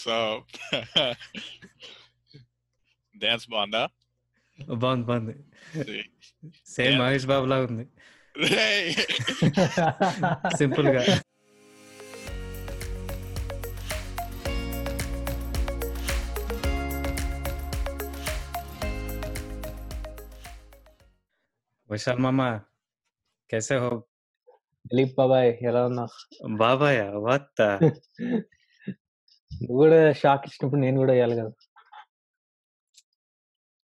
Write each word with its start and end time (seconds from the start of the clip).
So 0.00 0.15
dance 3.15 3.47
బాగుందా 3.49 3.83
బాగుంది 4.77 5.05
బాగుంది 5.05 5.35
సేమ్ 6.67 6.95
మహేష్ 6.99 7.27
బాబు 7.27 7.45
లాగా 7.45 7.65
ఉంది 7.65 7.85
రేయ్. 8.35 8.91
సింపుల్ 10.57 10.87
గా 10.89 11.01
విశాల్ 21.89 22.21
మామ 22.21 22.41
कैसे 23.49 23.75
हो 23.77 23.89
దిలీప్ 24.85 25.15
బాబాయ్ 25.17 25.49
ఎలా 25.61 25.81
ఉన్నావు 25.85 26.13
బాబాయ్ 26.57 26.97
వాట్ 27.25 27.61
నువ్వు 29.53 29.77
కూడా 29.81 30.13
షాక్ 30.13 30.45
ఇచ్చినప్పుడు 30.45 30.81
నేను 30.81 30.97
కూడా 30.97 31.13
వేయాలి 31.13 31.35
కదా. 31.35 31.51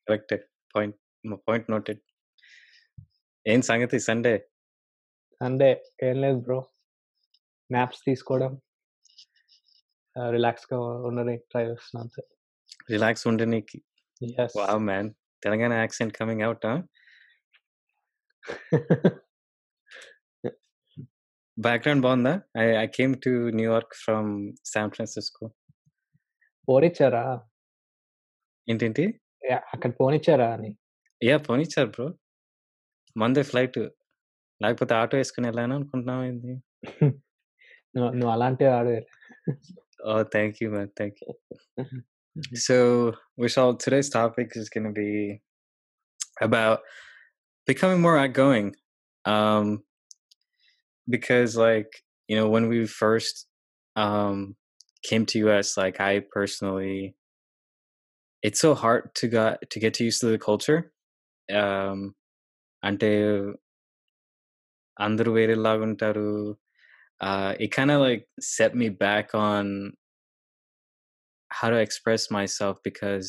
కరెక్ట్ 0.09 0.35
పాయింట్ 0.77 0.97
పాయింట్ 1.49 1.71
నోటెడ్ 1.71 2.01
ఏం 3.47 3.63
సంగతి? 3.63 4.01
సండే 4.01 4.49
అంటే 5.43 5.69
ఏం 6.03 6.21
లేదు 6.21 6.39
బ్రో 6.41 6.59
మ్యాప్స్ 7.73 8.01
తీసుకోవడం. 8.07 8.61
రిలాక్స్గా 10.31 10.79
ఉండడానికి 10.81 11.45
ట్రై 11.51 11.65
చేస్తున్నా 11.71 12.03
అంతే. 12.03 12.23
Relax 12.91 13.27
ఉండనీకి. 13.27 13.79
Wow 14.57 14.81
man 14.81 15.11
Telangana 15.43 15.73
accent 15.73 16.15
coming 16.19 16.43
out 16.43 16.67
background 21.59 22.03
బాగుందా? 22.03 22.33
I 22.59 22.65
I 22.85 22.87
came 22.87 23.15
to 23.25 23.31
New York 23.59 23.95
from 24.05 24.31
San 24.65 24.91
Francisco 24.91 25.47
పోనిచ్చారా 26.68 27.24
ఏంటేంటి 28.68 29.04
యా, 29.44 29.58
అక్కడ 29.74 29.92
పోనిచ్చారా 30.00 30.48
అని 30.56 30.72
యా 31.22 31.36
పోనిచ్చారు 31.48 31.90
బ్రో 31.96 32.08
మందే 33.16 33.44
ఫ్లైట్ 33.44 33.80
లేకపోతే 34.62 34.94
ఆటో 34.96 35.18
వేసుకుని 35.20 35.48
వెళ్ళాను 35.50 35.76
అనుకుంటున్నావు 35.76 36.24
ఏంది 36.24 36.54
నువ్వు 37.96 38.10
నువ్వు 38.18 38.32
అలాంటి 38.36 38.66
ఆడు 38.78 38.94
ఓ 40.10 40.14
thank 40.36 40.58
you 40.64 40.70
man 40.76 40.94
thank 41.02 41.20
you 41.24 41.30
So, 42.66 42.76
Vishal, 43.38 43.78
today's 43.78 44.10
topic 44.10 44.50
is 44.56 44.70
going 44.70 44.86
to 44.86 44.94
be 45.00 45.08
about 46.42 46.80
becoming 47.68 48.00
more 48.02 48.18
outgoing. 48.18 48.68
Um, 49.26 49.66
because, 51.08 51.58
like, 51.58 51.92
you 52.30 52.36
know, 52.38 52.48
when 52.50 52.68
we 52.70 52.80
first 52.94 53.36
um, 53.96 54.38
came 55.06 55.26
to 55.28 55.40
US, 55.40 55.78
like, 55.78 56.00
I 56.00 56.22
personally, 56.32 57.16
it's 58.42 58.60
so 58.60 58.74
hard 58.76 59.14
to 59.16 59.28
get 59.28 59.70
to 59.72 59.80
get 59.80 60.00
used 60.00 60.22
to 60.22 60.28
the 60.28 60.40
culture. 60.50 60.80
Um, 61.62 62.16
అంటే 62.84 63.12
అందరూ 65.06 65.32
వేరేలాగా 65.38 65.84
ఉంటారు 65.90 66.28
uh, 67.30 67.52
it 67.64 67.70
kind 67.76 67.92
of 67.94 68.00
like 68.02 68.24
set 68.40 68.72
me 68.82 68.88
back 68.90 69.28
on 69.48 69.66
how 71.58 71.70
to 71.74 71.80
express 71.88 72.24
myself 72.38 72.76
because 72.88 73.28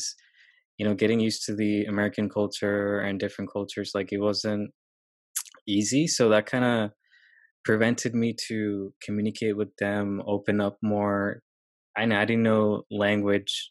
you 0.77 0.85
know 0.85 0.95
getting 1.01 1.19
used 1.19 1.41
to 1.47 1.53
the 1.61 1.73
american 1.93 2.27
culture 2.37 2.99
and 3.05 3.19
different 3.23 3.49
cultures 3.55 3.91
like 3.97 4.11
it 4.17 4.21
wasn't 4.29 4.65
easy 5.75 6.03
so 6.15 6.23
that 6.29 6.47
kind 6.53 6.65
of 6.73 6.79
prevented 7.67 8.13
me 8.23 8.29
to 8.47 8.59
communicate 9.05 9.55
with 9.61 9.73
them 9.83 10.07
open 10.35 10.59
up 10.67 10.77
more 10.93 11.41
i 11.98 12.02
i 12.02 12.24
didn't 12.24 12.42
know 12.42 12.82
language 12.90 13.70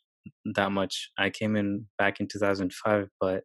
that 0.55 0.71
much 0.71 1.09
i 1.17 1.29
came 1.29 1.55
in 1.55 1.85
back 1.97 2.19
in 2.19 2.27
2005 2.27 3.07
but 3.19 3.43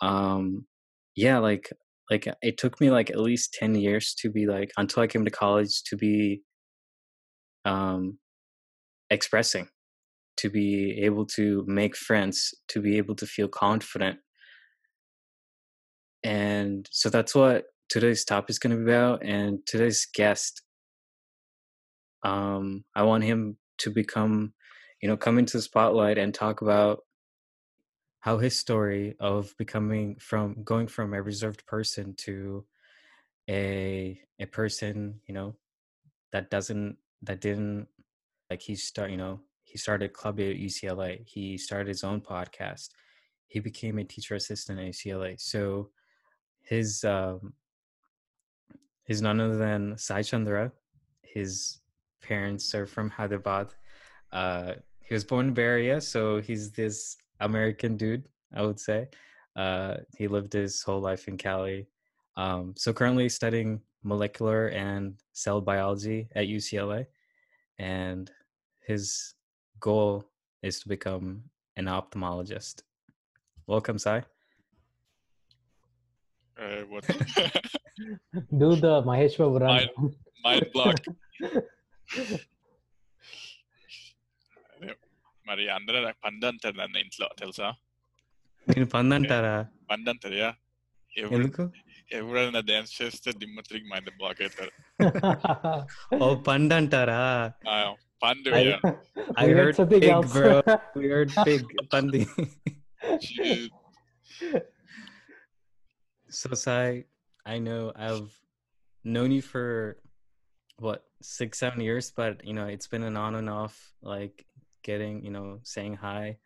um 0.00 0.66
yeah 1.14 1.38
like 1.38 1.70
like 2.10 2.28
it 2.42 2.56
took 2.58 2.80
me 2.80 2.90
like 2.90 3.10
at 3.10 3.20
least 3.20 3.56
10 3.58 3.74
years 3.74 4.14
to 4.20 4.30
be 4.30 4.46
like 4.46 4.70
until 4.76 5.02
i 5.02 5.06
came 5.06 5.24
to 5.24 5.30
college 5.30 5.82
to 5.84 5.96
be 5.96 6.42
um 7.64 8.18
expressing 9.10 9.68
to 10.36 10.50
be 10.50 11.00
able 11.02 11.26
to 11.26 11.64
make 11.66 11.96
friends, 11.96 12.54
to 12.68 12.80
be 12.80 12.98
able 12.98 13.14
to 13.16 13.26
feel 13.26 13.48
confident. 13.48 14.18
And 16.22 16.86
so 16.90 17.08
that's 17.08 17.34
what 17.34 17.64
today's 17.88 18.24
topic 18.24 18.50
is 18.50 18.58
going 18.58 18.76
to 18.76 18.84
be 18.84 18.90
about. 18.90 19.24
And 19.24 19.60
today's 19.66 20.06
guest, 20.14 20.62
um, 22.24 22.84
I 22.94 23.02
want 23.04 23.24
him 23.24 23.56
to 23.78 23.90
become, 23.90 24.52
you 25.02 25.08
know, 25.08 25.16
come 25.16 25.38
into 25.38 25.58
the 25.58 25.62
spotlight 25.62 26.18
and 26.18 26.32
talk 26.34 26.62
about 26.62 27.00
how 28.20 28.38
his 28.38 28.58
story 28.58 29.14
of 29.20 29.54
becoming 29.56 30.16
from 30.16 30.62
going 30.64 30.86
from 30.88 31.14
a 31.14 31.22
reserved 31.22 31.64
person 31.66 32.14
to 32.14 32.64
a 33.48 34.20
a 34.40 34.46
person, 34.46 35.20
you 35.26 35.34
know, 35.34 35.54
that 36.32 36.50
doesn't 36.50 36.96
that 37.22 37.40
didn't 37.40 37.86
like 38.50 38.62
he 38.62 38.74
start, 38.74 39.10
you 39.10 39.16
know, 39.16 39.40
he 39.62 39.78
started 39.78 40.12
club 40.12 40.40
at 40.40 40.56
UCLA. 40.56 41.26
He 41.26 41.58
started 41.58 41.88
his 41.88 42.04
own 42.04 42.20
podcast. 42.20 42.88
He 43.48 43.60
became 43.60 43.98
a 43.98 44.04
teacher 44.04 44.34
assistant 44.34 44.80
at 44.80 44.86
UCLA. 44.86 45.40
So 45.40 45.90
his 46.62 47.04
um 47.04 47.54
his 49.04 49.22
none 49.22 49.40
other 49.40 49.56
than 49.56 49.96
Sai 49.96 50.22
Chandra. 50.22 50.72
His 51.22 51.78
parents 52.22 52.74
are 52.74 52.86
from 52.86 53.10
Hyderabad. 53.10 53.74
Uh, 54.32 54.74
he 55.00 55.14
was 55.14 55.24
born 55.24 55.48
in 55.48 55.54
Bay 55.54 55.62
Area, 55.62 56.00
so 56.00 56.40
he's 56.40 56.72
this 56.72 57.16
American 57.40 57.96
dude, 57.96 58.28
I 58.54 58.62
would 58.62 58.80
say. 58.80 59.08
Uh, 59.54 59.98
he 60.16 60.28
lived 60.28 60.52
his 60.52 60.82
whole 60.82 61.00
life 61.00 61.28
in 61.28 61.36
Cali. 61.36 61.86
Um, 62.36 62.74
so 62.76 62.92
currently 62.92 63.28
studying 63.28 63.80
molecular 64.02 64.68
and 64.68 65.14
cell 65.32 65.60
biology 65.60 66.28
at 66.34 66.46
UCLA, 66.46 67.06
and 67.78 68.30
his 68.86 69.34
goal 69.80 70.24
is 70.62 70.80
to 70.80 70.88
become 70.88 71.42
an 71.76 71.86
ophthalmologist. 71.86 72.82
Welcome, 73.66 73.98
Sai. 73.98 74.22
Uh, 76.60 76.82
what? 76.88 77.06
Do 78.58 78.76
the 78.76 79.02
Mahesh 79.02 79.38
mind, 79.38 79.90
mind 80.44 80.66
block. 80.72 80.96
అదే, 84.73 84.91
మరి 85.45 85.63
అందరూ 85.77 85.99
నాకు 86.05 86.19
పండు 86.25 86.45
అంటారు 86.51 86.77
నన్ను 86.81 86.99
ఇంట్లో 87.05 87.27
తెలుసా 87.41 87.69
నేను 88.67 88.87
పందంటారా 88.95 89.55
పండు 89.91 90.09
అంటారు 90.13 90.37
యా 90.41 90.51
ఎవరు 91.11 91.35
ఎందుకు 91.39 91.63
ఎవరైనా 92.11 92.61
డాన్స్ 92.69 92.93
చేస్తే 93.01 93.29
దిమ్మ 93.41 93.59
తిరిగి 93.67 93.87
మైండ్ 93.91 94.11
బ్లాక్ 94.19 94.41
అవుతారు 94.45 94.73
ఓ 96.23 96.27
పండు 96.49 96.75
అంటారా 96.79 97.21
ఆ, 97.71 97.75
పండు 98.23 98.49
I- 98.57 98.65
yeah 98.67 98.77
I 99.37 99.45
We 99.45 99.51
heard 99.51 99.59
heard 99.59 99.75
something 99.75 100.01
pig, 100.01 100.11
else. 100.13 100.33
bro. 100.33 100.51
We 100.99 101.05
heard 101.13 101.29
pig, 101.47 101.61
pandi. 101.91 102.21
Shit. 103.25 103.71
so, 106.29 106.49
Sai, 106.55 106.87
I 107.45 107.57
know 107.59 107.79
I've 107.97 108.29
known 109.05 109.31
you 109.31 109.43
for 109.43 109.65
what 110.78 111.04
six, 111.22 111.58
seven 111.58 111.80
years, 111.80 112.10
but 112.10 112.44
you 112.44 112.52
know 112.52 112.66
it's 112.66 112.86
been 112.86 113.02
an 113.02 113.16
on 113.16 113.34
and 113.34 113.48
off, 113.50 113.92
like 114.02 114.46
getting, 114.86 115.24
you 115.24 115.30
know, 115.30 115.58
saying 115.64 115.94
hi. 115.94 116.38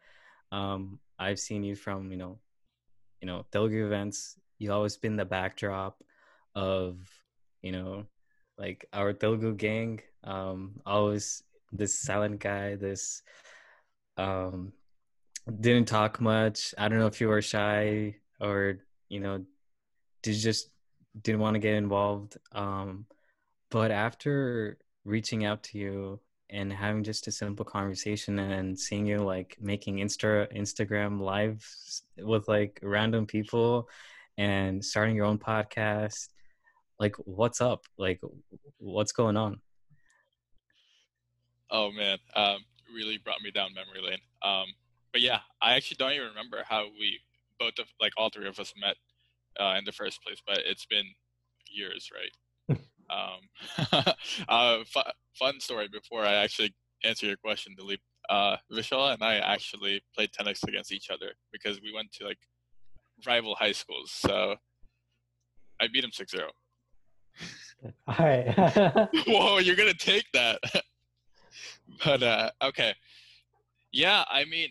Um, 0.50 0.98
I've 1.18 1.38
seen 1.38 1.62
you 1.62 1.76
from, 1.76 2.10
you 2.10 2.16
know, 2.16 2.38
you 3.20 3.26
know, 3.26 3.44
Telugu 3.52 3.84
events. 3.84 4.40
You've 4.58 4.72
always 4.72 4.96
been 4.96 5.16
the 5.16 5.24
backdrop 5.26 6.02
of, 6.54 6.96
you 7.62 7.72
know, 7.72 8.06
like 8.58 8.86
our 8.92 9.12
Telugu 9.12 9.54
gang. 9.54 10.00
Um, 10.24 10.80
always 10.86 11.42
this 11.72 11.94
silent 12.00 12.40
guy, 12.40 12.76
this 12.76 13.22
um 14.16 14.72
didn't 15.60 15.88
talk 15.88 16.20
much. 16.20 16.74
I 16.78 16.88
don't 16.88 16.98
know 16.98 17.06
if 17.06 17.20
you 17.20 17.28
were 17.28 17.42
shy 17.42 18.16
or, 18.40 18.78
you 19.08 19.20
know, 19.20 19.44
did 20.22 20.34
you 20.34 20.40
just 20.40 20.70
didn't 21.20 21.40
want 21.40 21.54
to 21.54 21.60
get 21.60 21.74
involved. 21.74 22.36
Um, 22.52 23.06
but 23.70 23.90
after 23.90 24.78
reaching 25.04 25.44
out 25.44 25.62
to 25.62 25.78
you 25.78 26.20
and 26.50 26.72
having 26.72 27.04
just 27.04 27.28
a 27.28 27.32
simple 27.32 27.64
conversation 27.64 28.38
and 28.38 28.78
seeing 28.78 29.06
you 29.06 29.18
like 29.18 29.56
making 29.60 29.98
Insta 29.98 30.52
Instagram 30.56 31.20
lives 31.20 32.02
with 32.18 32.48
like 32.48 32.80
random 32.82 33.26
people 33.26 33.88
and 34.36 34.84
starting 34.84 35.14
your 35.14 35.26
own 35.26 35.38
podcast, 35.38 36.28
like 36.98 37.14
what's 37.18 37.60
up? 37.60 37.84
Like 37.96 38.20
what's 38.78 39.12
going 39.12 39.36
on? 39.36 39.60
Oh 41.70 41.92
man, 41.92 42.18
um, 42.34 42.58
really 42.92 43.18
brought 43.18 43.42
me 43.42 43.52
down 43.52 43.70
memory 43.74 44.04
lane. 44.04 44.18
Um, 44.42 44.66
but 45.12 45.20
yeah, 45.20 45.40
I 45.62 45.76
actually 45.76 45.96
don't 45.98 46.12
even 46.12 46.28
remember 46.28 46.64
how 46.68 46.86
we 46.98 47.20
both 47.60 47.78
of 47.78 47.86
like 48.00 48.12
all 48.16 48.30
three 48.30 48.48
of 48.48 48.58
us 48.58 48.72
met 48.80 48.96
uh, 49.60 49.76
in 49.78 49.84
the 49.84 49.92
first 49.92 50.22
place. 50.24 50.42
But 50.44 50.58
it's 50.66 50.86
been 50.86 51.06
years, 51.70 52.10
right? 52.12 52.32
um, 53.17 53.41
uh, 54.49 54.77
fu- 54.93 55.11
fun 55.41 55.55
story 55.59 55.87
before 55.99 56.23
I 56.31 56.35
actually 56.45 56.71
answer 57.03 57.25
your 57.31 57.37
question, 57.37 57.75
Dilip. 57.79 58.03
uh, 58.29 58.55
Vishal 58.71 59.13
and 59.13 59.21
I 59.23 59.35
actually 59.37 59.95
played 60.15 60.31
tennis 60.37 60.61
against 60.63 60.91
each 60.97 61.09
other 61.15 61.29
because 61.55 61.75
we 61.85 61.91
went 61.97 62.09
to 62.17 62.21
like 62.29 62.39
rival 63.27 63.53
high 63.55 63.71
schools. 63.81 64.09
So 64.25 64.55
I 65.81 65.87
beat 65.93 66.03
him 66.03 66.11
6 66.11 66.31
0. 66.31 66.49
All 68.07 68.25
right. 68.25 68.47
Whoa, 69.27 69.57
you're 69.59 69.75
going 69.81 69.91
to 69.97 70.05
take 70.13 70.25
that. 70.33 70.57
but 72.03 72.21
uh, 72.23 72.49
okay. 72.69 72.91
Yeah, 73.91 74.23
I 74.29 74.45
mean, 74.45 74.69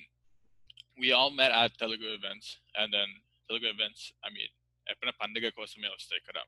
we 0.98 1.12
all 1.12 1.30
met 1.30 1.52
at 1.52 1.70
Telugu 1.78 2.08
events. 2.20 2.58
And 2.78 2.92
then 2.92 3.06
Telugu 3.48 3.68
events, 3.76 4.12
I 4.24 4.30
mean, 4.36 4.50
ఎప్పుడైనా 4.92 5.14
పండుగ 5.20 5.46
కోసమే 5.58 5.88
వస్తాయి 5.94 6.22
కదా 6.26 6.42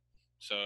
so 0.49 0.57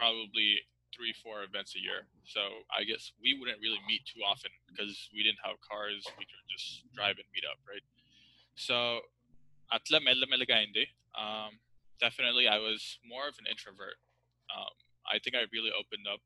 probably 0.00 0.64
three 0.96 1.12
four 1.22 1.44
events 1.44 1.76
a 1.76 1.80
year. 1.80 2.08
So 2.24 2.40
i 2.72 2.82
guess 2.88 3.12
we 3.20 3.36
wouldn't 3.38 3.60
really 3.60 3.82
meet 3.90 4.02
too 4.08 4.24
often 4.24 4.50
because 4.68 4.96
we 5.12 5.20
didn't 5.26 5.44
have 5.44 5.60
cars. 5.60 6.02
We 6.18 6.24
could 6.24 6.46
just 6.48 6.88
drive 6.96 7.20
and 7.20 7.28
meet 7.36 7.44
up 7.44 7.60
right? 7.68 7.84
So 8.56 9.04
atla 9.70 10.00
mella 10.00 10.26
mellaga 10.32 10.56
aindi 10.62 10.86
um 11.14 11.60
definitely 12.00 12.48
i 12.48 12.58
was 12.58 12.98
more 13.12 13.28
of 13.30 13.36
an 13.42 13.46
introvert. 13.52 14.00
Um 14.56 14.74
i 15.14 15.16
think 15.20 15.36
i 15.36 15.44
really 15.56 15.72
opened 15.80 16.06
up 16.12 16.22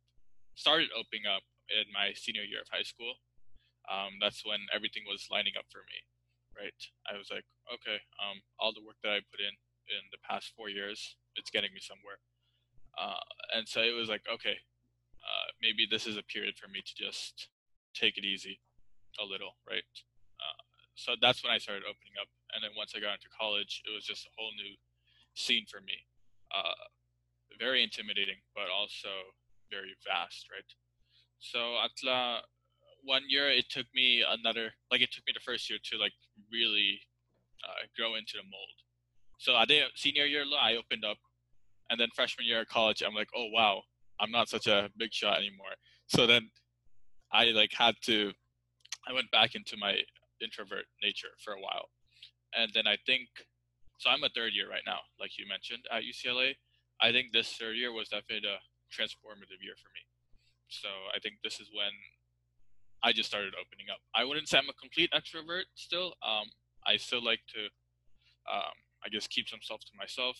started 0.64 0.88
opening 0.94 1.26
up 1.34 1.44
in 1.78 1.84
my 1.98 2.06
senior 2.14 2.46
year 2.46 2.62
of 2.64 2.70
high 2.70 2.86
school. 2.92 3.14
Um 3.92 4.16
that's 4.22 4.40
when 4.48 4.60
everything 4.76 5.04
was 5.12 5.28
lining 5.34 5.56
up 5.60 5.68
for 5.74 5.82
me 5.92 5.98
right? 6.60 6.80
I 7.10 7.18
was 7.20 7.28
like 7.34 7.46
okay 7.76 7.98
um 8.22 8.36
all 8.60 8.72
the 8.72 8.84
work 8.86 8.98
that 9.02 9.12
i 9.16 9.20
put 9.32 9.42
in 9.48 9.54
in 9.94 10.02
the 10.14 10.22
past 10.28 10.46
four 10.56 10.68
years 10.78 11.16
it's 11.36 11.50
getting 11.50 11.72
me 11.76 11.82
somewhere 11.90 12.18
uh, 12.98 13.22
and 13.54 13.68
so 13.68 13.80
it 13.80 13.94
was 13.94 14.08
like 14.08 14.22
okay 14.32 14.56
uh, 15.24 15.46
maybe 15.62 15.86
this 15.90 16.06
is 16.06 16.16
a 16.16 16.22
period 16.22 16.54
for 16.56 16.68
me 16.68 16.82
to 16.84 16.94
just 16.94 17.48
take 17.94 18.18
it 18.18 18.24
easy 18.24 18.60
a 19.20 19.24
little 19.24 19.56
right? 19.68 19.86
Uh, 20.42 20.60
so 20.94 21.14
that's 21.20 21.42
when 21.42 21.52
i 21.52 21.58
started 21.58 21.82
opening 21.84 22.14
up. 22.20 22.28
And 22.54 22.62
then 22.62 22.70
once 22.76 22.92
i 22.96 23.00
got 23.00 23.14
into 23.14 23.30
college 23.30 23.82
it 23.86 23.92
was 23.94 24.04
just 24.04 24.26
a 24.26 24.32
whole 24.36 24.52
new 24.56 24.74
scene 25.34 25.66
for 25.70 25.80
me. 25.80 26.06
Uh, 26.54 26.86
very 27.58 27.82
intimidating 27.82 28.42
but 28.54 28.70
also 28.70 29.10
very 29.70 29.94
vast 30.06 30.46
right? 30.50 30.70
So 31.38 31.78
atla 31.82 32.42
one 33.04 33.22
year 33.28 33.48
it 33.48 33.68
took 33.70 33.86
me 33.94 34.24
another 34.26 34.72
like 34.90 35.00
it 35.00 35.12
took 35.12 35.26
me 35.26 35.32
the 35.34 35.44
first 35.44 35.68
year 35.68 35.78
to 35.90 35.98
like 35.98 36.16
really 36.50 37.00
uh, 37.64 37.86
grow 37.96 38.14
into 38.14 38.36
the 38.36 38.44
mold. 38.44 38.76
So 39.38 39.54
I 39.54 39.64
did 39.64 39.84
senior 39.94 40.24
year 40.24 40.44
I 40.60 40.76
opened 40.76 41.04
up, 41.04 41.18
and 41.90 42.00
then 42.00 42.08
freshman 42.14 42.46
year 42.46 42.60
of 42.62 42.68
college 42.68 43.02
I'm 43.04 43.14
like, 43.14 43.28
oh 43.36 43.46
wow, 43.52 43.82
I'm 44.20 44.30
not 44.30 44.48
such 44.48 44.66
a 44.66 44.88
big 44.96 45.12
shot 45.12 45.38
anymore. 45.38 45.74
So 46.06 46.26
then 46.26 46.50
I 47.32 47.46
like 47.46 47.72
had 47.72 47.94
to, 48.04 48.32
I 49.08 49.12
went 49.12 49.30
back 49.30 49.54
into 49.54 49.76
my 49.76 49.98
introvert 50.40 50.84
nature 51.02 51.34
for 51.44 51.54
a 51.54 51.60
while, 51.60 51.88
and 52.56 52.70
then 52.74 52.86
I 52.86 52.96
think, 53.06 53.28
so 53.98 54.10
I'm 54.10 54.24
a 54.24 54.28
third 54.34 54.52
year 54.54 54.68
right 54.68 54.84
now, 54.86 55.00
like 55.20 55.38
you 55.38 55.46
mentioned 55.48 55.84
at 55.90 56.02
UCLA. 56.02 56.54
I 57.00 57.10
think 57.10 57.32
this 57.32 57.52
third 57.52 57.76
year 57.76 57.92
was 57.92 58.08
definitely 58.08 58.48
a 58.48 58.58
transformative 58.92 59.60
year 59.60 59.74
for 59.76 59.90
me. 59.90 60.02
So 60.68 60.88
I 61.14 61.18
think 61.20 61.36
this 61.42 61.60
is 61.60 61.68
when 61.72 61.90
I 63.02 63.12
just 63.12 63.28
started 63.28 63.54
opening 63.54 63.86
up. 63.92 64.00
I 64.14 64.24
wouldn't 64.24 64.48
say 64.48 64.58
I'm 64.58 64.68
a 64.68 64.80
complete 64.80 65.10
extrovert 65.12 65.64
still. 65.74 66.14
Um, 66.26 66.46
I 66.86 66.96
still 66.96 67.22
like 67.22 67.40
to 67.54 67.68
um, 68.50 68.76
I 69.04 69.08
guess 69.08 69.26
keep 69.26 69.48
some 69.48 69.60
stuff 69.62 69.80
to 69.80 69.92
myself. 69.96 70.36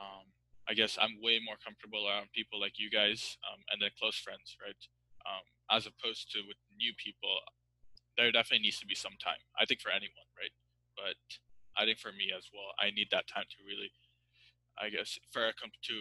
Um, 0.00 0.24
I 0.68 0.72
guess 0.72 0.96
I'm 0.96 1.20
way 1.20 1.40
more 1.44 1.60
comfortable 1.60 2.08
around 2.08 2.32
people 2.32 2.60
like 2.60 2.80
you 2.80 2.88
guys 2.88 3.36
um, 3.44 3.60
and 3.68 3.82
then 3.82 3.92
close 4.00 4.16
friends, 4.16 4.56
right? 4.60 4.80
Um, 5.28 5.44
as 5.68 5.84
opposed 5.84 6.32
to 6.32 6.40
with 6.48 6.56
new 6.76 6.92
people, 6.96 7.36
there 8.16 8.32
definitely 8.32 8.64
needs 8.64 8.80
to 8.80 8.88
be 8.88 8.96
some 8.96 9.16
time. 9.20 9.40
I 9.60 9.68
think 9.68 9.80
for 9.80 9.92
anyone, 9.92 10.28
right? 10.36 10.52
But 10.96 11.20
I 11.76 11.84
think 11.84 11.98
for 11.98 12.12
me 12.12 12.32
as 12.32 12.48
well, 12.48 12.72
I 12.80 12.94
need 12.94 13.08
that 13.12 13.28
time 13.28 13.44
to 13.44 13.58
really, 13.66 13.92
I 14.80 14.88
guess, 14.88 15.18
for 15.32 15.44
a 15.44 15.52
com- 15.52 15.74
to 15.90 15.96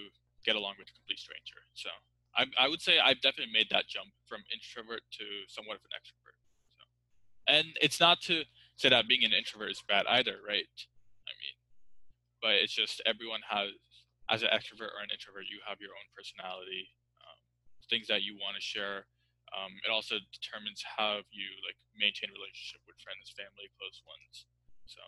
get 0.45 0.55
along 0.55 0.79
with 0.79 0.87
a 0.87 0.95
complete 0.95 1.19
stranger. 1.19 1.67
So 1.73 1.89
I, 2.35 2.47
I 2.59 2.67
would 2.67 2.81
say 2.81 2.99
I've 2.99 3.21
definitely 3.21 3.53
made 3.53 3.67
that 3.71 3.87
jump 3.87 4.15
from 4.27 4.43
introvert 4.53 5.03
to 5.19 5.25
somewhat 5.47 5.77
of 5.79 5.83
an 5.87 5.95
extrovert. 5.97 6.37
So, 6.71 6.81
and 7.47 7.67
it's 7.81 7.99
not 7.99 8.21
to 8.31 8.43
say 8.75 8.89
that 8.89 9.07
being 9.07 9.23
an 9.23 9.33
introvert 9.33 9.71
is 9.71 9.83
bad 9.87 10.05
either, 10.07 10.39
right? 10.45 10.71
I 11.27 11.33
mean, 11.35 11.55
but 12.41 12.55
it's 12.59 12.73
just 12.73 13.01
everyone 13.05 13.41
has 13.49 13.71
as 14.29 14.43
an 14.43 14.49
extrovert 14.55 14.91
or 14.95 15.01
an 15.03 15.11
introvert 15.11 15.47
you 15.51 15.59
have 15.67 15.79
your 15.83 15.91
own 15.91 16.07
personality 16.15 16.87
um, 17.23 17.39
things 17.89 18.07
that 18.07 18.23
you 18.23 18.35
want 18.39 18.55
to 18.55 18.63
share 18.63 19.07
um, 19.53 19.71
it 19.85 19.91
also 19.91 20.17
determines 20.33 20.81
how 20.81 21.21
you 21.29 21.47
like 21.67 21.77
maintain 21.99 22.31
relationship 22.31 22.81
with 22.87 22.95
friends 23.03 23.31
family 23.35 23.67
close 23.75 23.99
ones 24.07 24.47
so 24.85 25.01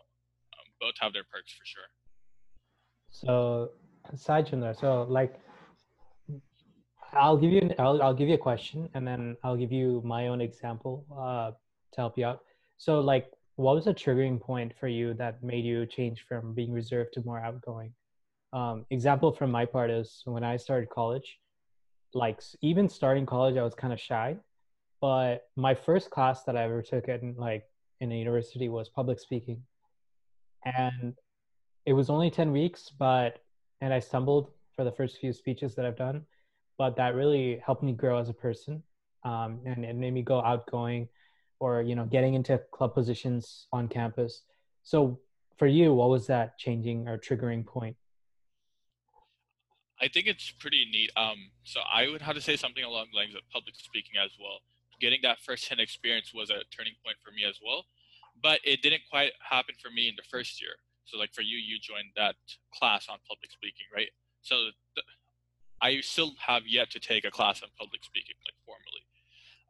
um, 0.59 0.65
both 0.79 0.95
have 0.99 1.13
their 1.13 1.25
perks 1.31 1.51
for 1.51 1.65
sure. 1.65 1.89
So 3.09 3.71
aside 4.13 4.47
from 4.47 4.59
that 4.61 4.77
so 4.77 5.07
like 5.09 5.39
i'll 7.13 7.37
give 7.37 7.51
you 7.51 7.71
I'll, 7.79 8.01
I'll 8.03 8.13
give 8.13 8.27
you 8.27 8.35
a 8.35 8.45
question 8.49 8.87
and 8.93 9.07
then 9.07 9.35
i'll 9.43 9.55
give 9.55 9.71
you 9.71 10.01
my 10.05 10.27
own 10.27 10.41
example 10.41 11.05
uh, 11.11 11.51
to 11.93 11.97
help 11.97 12.17
you 12.17 12.25
out. 12.25 12.41
So 12.77 12.99
like 12.99 13.31
what 13.55 13.75
was 13.75 13.87
a 13.87 13.93
triggering 13.93 14.39
point 14.39 14.73
for 14.79 14.87
you 14.87 15.13
that 15.15 15.41
made 15.41 15.65
you 15.65 15.85
change 15.85 16.25
from 16.27 16.53
being 16.53 16.71
reserved 16.71 17.13
to 17.13 17.21
more 17.23 17.39
outgoing 17.39 17.93
um, 18.55 18.85
example 18.89 19.31
from 19.31 19.51
my 19.51 19.65
part 19.65 19.91
is 19.91 20.21
when 20.25 20.43
i 20.43 20.57
started 20.57 20.89
college 20.89 21.37
like 22.13 22.41
even 22.61 22.87
starting 22.89 23.25
college 23.25 23.57
i 23.57 23.63
was 23.63 23.75
kind 23.75 23.93
of 23.93 23.99
shy 23.99 24.35
but 25.01 25.43
my 25.55 25.75
first 25.75 26.09
class 26.09 26.43
that 26.43 26.55
i 26.57 26.63
ever 26.63 26.81
took 26.81 27.07
in 27.07 27.35
like 27.37 27.65
in 28.01 28.11
a 28.11 28.15
university 28.15 28.67
was 28.69 28.89
public 28.89 29.19
speaking. 29.19 29.61
And 30.65 31.13
it 31.85 31.93
was 31.93 32.09
only 32.09 32.31
10 32.31 32.51
weeks 32.51 32.91
but 32.97 33.43
and 33.81 33.93
i 33.93 33.99
stumbled 33.99 34.49
for 34.75 34.83
the 34.83 34.91
first 34.91 35.19
few 35.19 35.31
speeches 35.31 35.75
that 35.75 35.85
i've 35.85 35.95
done 35.95 36.25
but 36.79 36.95
that 36.95 37.13
really 37.13 37.61
helped 37.63 37.83
me 37.83 37.93
grow 37.93 38.17
as 38.17 38.29
a 38.29 38.33
person 38.33 38.81
um, 39.23 39.59
and 39.65 39.85
it 39.85 39.95
made 39.95 40.13
me 40.13 40.23
go 40.23 40.41
outgoing 40.41 41.07
or 41.59 41.81
you 41.83 41.95
know 41.95 42.05
getting 42.05 42.33
into 42.33 42.59
club 42.71 42.93
positions 42.93 43.67
on 43.71 43.87
campus. 43.87 44.41
So 44.83 45.19
for 45.57 45.67
you 45.67 45.93
what 45.93 46.09
was 46.09 46.25
that 46.27 46.57
changing 46.57 47.07
or 47.07 47.17
triggering 47.17 47.65
point 47.65 47.95
i 50.01 50.07
think 50.07 50.27
it's 50.27 50.51
pretty 50.51 50.85
neat 50.91 51.11
um 51.17 51.51
so 51.63 51.79
i 51.91 52.07
would 52.07 52.21
have 52.21 52.35
to 52.35 52.41
say 52.41 52.55
something 52.55 52.83
along 52.83 53.07
the 53.11 53.17
lines 53.17 53.35
of 53.35 53.41
public 53.51 53.75
speaking 53.75 54.15
as 54.23 54.31
well 54.39 54.59
getting 55.01 55.19
that 55.21 55.39
first-hand 55.39 55.79
experience 55.79 56.31
was 56.33 56.49
a 56.49 56.63
turning 56.75 56.95
point 57.03 57.17
for 57.23 57.31
me 57.31 57.43
as 57.47 57.59
well 57.63 57.85
but 58.41 58.59
it 58.63 58.81
didn't 58.81 59.01
quite 59.09 59.31
happen 59.39 59.75
for 59.81 59.89
me 59.89 60.07
in 60.07 60.15
the 60.15 60.27
first 60.29 60.61
year 60.61 60.75
so 61.05 61.17
like 61.17 61.33
for 61.33 61.41
you 61.41 61.57
you 61.57 61.77
joined 61.79 62.11
that 62.15 62.35
class 62.73 63.07
on 63.09 63.17
public 63.27 63.51
speaking 63.51 63.85
right 63.93 64.09
so 64.41 64.55
i 65.81 65.99
still 66.01 66.31
have 66.39 66.63
yet 66.65 66.89
to 66.89 66.99
take 66.99 67.25
a 67.25 67.31
class 67.31 67.61
on 67.61 67.69
public 67.77 68.03
speaking 68.03 68.35
like 68.45 68.55
formally 68.65 69.03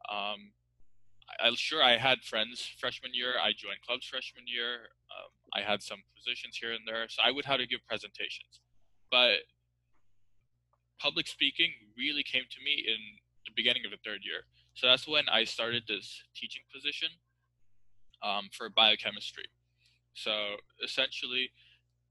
um, 0.06 0.52
I, 1.40 1.50
sure 1.54 1.82
I 1.82 1.96
had 1.96 2.22
friends 2.22 2.64
freshman 2.78 3.12
year. 3.14 3.34
I 3.42 3.50
joined 3.50 3.82
clubs 3.86 4.06
freshman 4.06 4.44
year. 4.46 4.94
Um, 5.10 5.30
I 5.54 5.60
had 5.60 5.82
some 5.82 6.02
positions 6.16 6.56
here 6.60 6.72
and 6.72 6.86
there, 6.86 7.08
so 7.08 7.22
I 7.24 7.30
would 7.30 7.44
have 7.44 7.58
to 7.58 7.66
give 7.66 7.80
presentations. 7.86 8.60
But 9.10 9.46
public 10.98 11.26
speaking 11.26 11.70
really 11.96 12.22
came 12.22 12.44
to 12.50 12.60
me 12.64 12.84
in 12.86 12.98
the 13.44 13.52
beginning 13.54 13.84
of 13.84 13.90
the 13.90 14.00
third 14.04 14.20
year. 14.24 14.44
So 14.74 14.86
that's 14.86 15.08
when 15.08 15.28
I 15.28 15.44
started 15.44 15.84
this 15.88 16.22
teaching 16.34 16.62
position 16.72 17.08
um, 18.22 18.48
for 18.52 18.68
biochemistry. 18.68 19.48
So 20.14 20.56
essentially, 20.82 21.50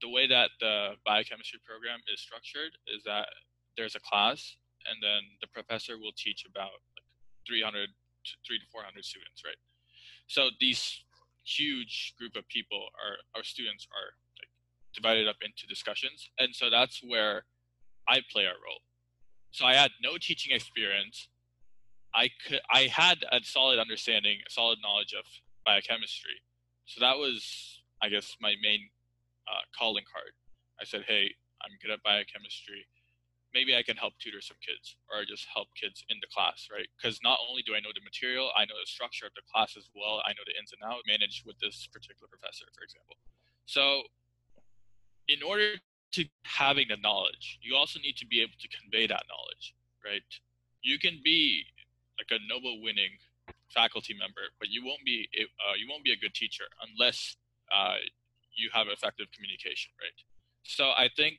the 0.00 0.08
way 0.08 0.26
that 0.26 0.50
the 0.60 0.94
biochemistry 1.04 1.60
program 1.64 2.00
is 2.12 2.20
structured 2.20 2.72
is 2.86 3.02
that 3.04 3.28
there's 3.76 3.94
a 3.94 4.00
class, 4.00 4.56
and 4.88 5.02
then 5.02 5.22
the 5.40 5.48
professor 5.48 5.98
will 5.98 6.14
teach 6.16 6.44
about 6.48 6.78
like 6.94 7.06
300 7.46 7.88
to 7.88 8.32
three 8.46 8.58
to 8.58 8.66
400 8.72 9.04
students, 9.04 9.42
right? 9.44 9.58
So 10.26 10.50
these 10.60 11.04
huge 11.44 12.14
group 12.18 12.34
of 12.34 12.46
people 12.48 12.90
are 12.98 13.22
our 13.38 13.44
students 13.44 13.86
are 13.94 14.18
like 14.38 14.50
divided 14.94 15.28
up 15.28 15.36
into 15.42 15.66
discussions, 15.66 16.30
and 16.38 16.54
so 16.54 16.70
that's 16.70 17.00
where 17.02 17.44
I 18.08 18.20
play 18.32 18.44
a 18.44 18.54
role. 18.54 18.82
So 19.50 19.64
I 19.64 19.74
had 19.74 19.90
no 20.02 20.18
teaching 20.18 20.54
experience. 20.54 21.28
I 22.14 22.30
could 22.46 22.60
I 22.70 22.88
had 22.92 23.24
a 23.30 23.40
solid 23.42 23.78
understanding, 23.78 24.38
a 24.46 24.50
solid 24.50 24.78
knowledge 24.82 25.14
of 25.18 25.24
biochemistry. 25.64 26.40
So 26.86 27.00
that 27.00 27.18
was, 27.18 27.80
I 28.02 28.08
guess, 28.08 28.36
my 28.40 28.54
main 28.62 28.88
uh, 29.48 29.64
calling 29.78 30.04
card. 30.10 30.32
I 30.80 30.84
said, 30.84 31.04
"Hey, 31.06 31.34
I'm 31.62 31.76
good 31.82 31.90
at 31.90 32.02
biochemistry 32.02 32.86
maybe 33.56 33.72
I 33.72 33.80
can 33.80 33.96
help 33.96 34.12
tutor 34.20 34.44
some 34.44 34.60
kids 34.60 35.00
or 35.08 35.24
just 35.24 35.48
help 35.48 35.72
kids 35.72 36.04
in 36.12 36.20
the 36.20 36.28
class, 36.28 36.68
right? 36.68 36.84
Because 36.92 37.16
not 37.24 37.40
only 37.48 37.64
do 37.64 37.72
I 37.72 37.80
know 37.80 37.88
the 37.96 38.04
material, 38.04 38.52
I 38.52 38.68
know 38.68 38.76
the 38.76 38.84
structure 38.84 39.24
of 39.24 39.32
the 39.32 39.40
class 39.48 39.80
as 39.80 39.88
well. 39.96 40.20
I 40.28 40.36
know 40.36 40.44
the 40.44 40.52
ins 40.60 40.76
and 40.76 40.84
outs, 40.84 41.08
manage 41.08 41.40
with 41.48 41.56
this 41.64 41.88
particular 41.88 42.28
professor, 42.28 42.68
for 42.76 42.84
example. 42.84 43.16
So, 43.64 44.04
in 45.32 45.40
order 45.40 45.80
to 46.16 46.24
having 46.44 46.86
the 46.88 46.96
knowledge, 46.96 47.58
you 47.62 47.76
also 47.76 47.98
need 48.00 48.16
to 48.16 48.26
be 48.26 48.40
able 48.40 48.58
to 48.58 48.68
convey 48.68 49.06
that 49.06 49.24
knowledge, 49.28 49.74
right? 50.04 50.22
You 50.82 50.98
can 50.98 51.20
be 51.22 51.64
like 52.18 52.30
a 52.32 52.40
Nobel 52.48 52.80
winning 52.82 53.14
faculty 53.68 54.14
member, 54.14 54.44
but 54.58 54.68
you 54.68 54.84
won't 54.84 55.04
be 55.04 55.28
uh, 55.36 55.74
you 55.76 55.86
won't 55.90 56.04
be 56.04 56.12
a 56.12 56.16
good 56.16 56.34
teacher 56.34 56.64
unless 56.86 57.36
uh, 57.72 58.00
you 58.56 58.70
have 58.72 58.86
effective 58.88 59.26
communication, 59.34 59.92
right? 60.00 60.18
So 60.62 60.84
I 60.96 61.08
think 61.14 61.38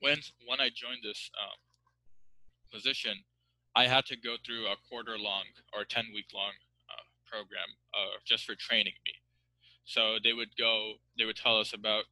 when 0.00 0.18
when 0.46 0.60
I 0.60 0.68
joined 0.68 1.02
this 1.02 1.30
um, 1.36 1.58
position, 2.72 3.14
I 3.76 3.86
had 3.86 4.04
to 4.06 4.16
go 4.16 4.36
through 4.44 4.66
a 4.66 4.76
quarter 4.88 5.18
long 5.18 5.44
or 5.74 5.84
ten 5.84 6.06
week 6.14 6.32
long 6.34 6.54
uh, 6.90 7.04
program 7.30 7.68
uh, 7.92 8.16
just 8.24 8.44
for 8.44 8.54
training 8.54 8.96
me. 9.04 9.14
So 9.84 10.16
they 10.22 10.32
would 10.32 10.56
go, 10.56 10.94
they 11.18 11.26
would 11.26 11.36
tell 11.36 11.58
us 11.58 11.74
about 11.74 12.04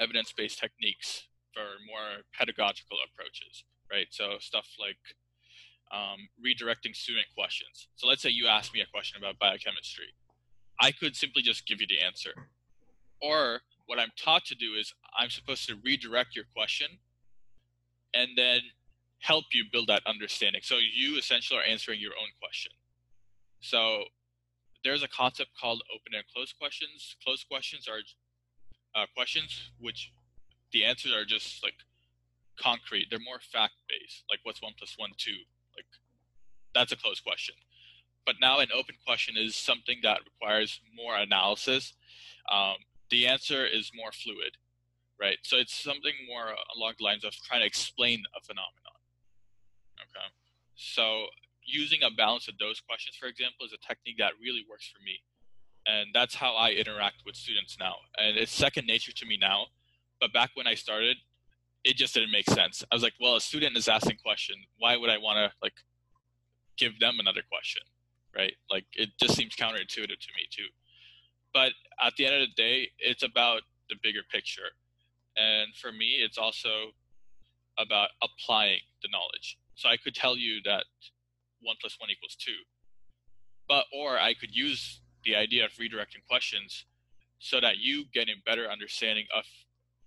evidence 0.00 0.32
based 0.32 0.58
techniques 0.58 1.28
for 1.52 1.62
more 1.86 2.24
pedagogical 2.36 2.98
approaches, 3.06 3.64
right? 3.90 4.06
So 4.10 4.36
stuff 4.38 4.66
like 4.80 4.98
um, 5.92 6.28
redirecting 6.38 6.94
student 6.94 7.26
questions. 7.36 7.88
So 7.96 8.06
let's 8.06 8.22
say 8.22 8.30
you 8.30 8.46
ask 8.46 8.72
me 8.72 8.80
a 8.80 8.86
question 8.86 9.18
about 9.18 9.38
biochemistry. 9.38 10.14
I 10.80 10.92
could 10.92 11.16
simply 11.16 11.42
just 11.42 11.66
give 11.66 11.80
you 11.80 11.86
the 11.86 12.00
answer. 12.00 12.32
Or 13.20 13.60
what 13.86 13.98
I'm 13.98 14.12
taught 14.16 14.44
to 14.46 14.54
do 14.54 14.74
is 14.78 14.94
I'm 15.18 15.30
supposed 15.30 15.68
to 15.68 15.74
redirect 15.84 16.34
your 16.34 16.46
question 16.56 16.86
and 18.14 18.30
then 18.36 18.60
help 19.18 19.44
you 19.52 19.64
build 19.70 19.88
that 19.88 20.02
understanding. 20.06 20.62
So 20.64 20.76
you 20.78 21.18
essentially 21.18 21.58
are 21.58 21.62
answering 21.62 22.00
your 22.00 22.12
own 22.12 22.28
question. 22.40 22.72
So 23.60 24.04
there's 24.84 25.02
a 25.02 25.08
concept 25.08 25.50
called 25.60 25.82
open 25.94 26.14
and 26.14 26.24
closed 26.32 26.54
questions. 26.58 27.16
Closed 27.22 27.46
questions 27.48 27.86
are 27.86 28.00
uh, 28.94 29.06
questions 29.14 29.70
which 29.78 30.12
the 30.72 30.84
answers 30.84 31.12
are 31.12 31.24
just 31.24 31.62
like 31.62 31.74
concrete. 32.58 33.06
They're 33.10 33.18
more 33.18 33.40
fact 33.40 33.74
based, 33.88 34.24
like 34.30 34.40
what's 34.42 34.62
one 34.62 34.72
plus 34.78 34.94
one 34.96 35.10
two. 35.16 35.38
Like 35.76 35.86
that's 36.74 36.92
a 36.92 36.96
closed 36.96 37.24
question. 37.24 37.54
But 38.26 38.36
now 38.40 38.60
an 38.60 38.68
open 38.74 38.96
question 39.06 39.34
is 39.36 39.56
something 39.56 39.98
that 40.02 40.20
requires 40.24 40.80
more 40.94 41.16
analysis. 41.16 41.94
Um, 42.52 42.76
the 43.10 43.26
answer 43.26 43.66
is 43.66 43.90
more 43.94 44.12
fluid, 44.12 44.56
right? 45.20 45.38
So 45.42 45.56
it's 45.56 45.74
something 45.74 46.12
more 46.28 46.54
along 46.76 46.94
the 46.98 47.04
lines 47.04 47.24
of 47.24 47.32
trying 47.32 47.60
to 47.60 47.66
explain 47.66 48.22
a 48.36 48.40
phenomenon. 48.44 48.98
Okay, 49.96 50.28
so 50.76 51.26
using 51.64 52.00
a 52.02 52.10
balance 52.10 52.48
of 52.48 52.58
those 52.58 52.80
questions, 52.80 53.16
for 53.16 53.26
example, 53.26 53.66
is 53.66 53.72
a 53.72 53.78
technique 53.78 54.18
that 54.18 54.32
really 54.40 54.64
works 54.68 54.88
for 54.88 55.02
me. 55.02 55.20
And 55.90 56.10
that's 56.14 56.34
how 56.34 56.54
I 56.54 56.70
interact 56.70 57.22
with 57.26 57.34
students 57.34 57.76
now. 57.80 57.94
And 58.16 58.36
it's 58.36 58.52
second 58.52 58.86
nature 58.86 59.12
to 59.12 59.26
me 59.26 59.36
now. 59.40 59.66
But 60.20 60.32
back 60.32 60.50
when 60.54 60.66
I 60.66 60.74
started, 60.74 61.16
it 61.84 61.96
just 61.96 62.14
didn't 62.14 62.30
make 62.30 62.48
sense. 62.48 62.84
I 62.90 62.94
was 62.94 63.02
like, 63.02 63.14
well, 63.20 63.36
a 63.36 63.40
student 63.40 63.76
is 63.76 63.88
asking 63.88 64.18
question. 64.22 64.56
Why 64.78 64.96
would 64.96 65.10
I 65.10 65.18
want 65.18 65.38
to 65.38 65.50
like 65.62 65.72
give 66.76 66.98
them 67.00 67.16
another 67.18 67.42
question? 67.50 67.82
Right? 68.36 68.52
Like 68.70 68.84
it 68.92 69.10
just 69.18 69.34
seems 69.34 69.56
counterintuitive 69.56 70.20
to 70.20 70.32
me 70.36 70.44
too. 70.50 70.68
But 71.52 71.72
at 72.04 72.12
the 72.16 72.26
end 72.26 72.34
of 72.36 72.48
the 72.48 72.54
day, 72.62 72.90
it's 72.98 73.24
about 73.24 73.62
the 73.88 73.96
bigger 74.02 74.20
picture. 74.30 74.70
And 75.36 75.74
for 75.74 75.90
me, 75.90 76.18
it's 76.20 76.38
also 76.38 76.92
about 77.78 78.10
applying 78.22 78.80
the 79.02 79.08
knowledge. 79.10 79.58
So 79.74 79.88
I 79.88 79.96
could 79.96 80.14
tell 80.14 80.36
you 80.36 80.60
that 80.66 80.84
one 81.62 81.76
plus 81.80 81.96
one 81.98 82.10
equals 82.10 82.36
two. 82.38 82.60
But 83.68 83.86
or 83.92 84.18
I 84.18 84.34
could 84.34 84.54
use 84.54 85.00
the 85.24 85.36
idea 85.36 85.64
of 85.64 85.72
redirecting 85.72 86.24
questions 86.28 86.86
so 87.38 87.60
that 87.60 87.78
you 87.78 88.04
get 88.12 88.28
a 88.28 88.34
better 88.44 88.68
understanding 88.68 89.26
of 89.36 89.44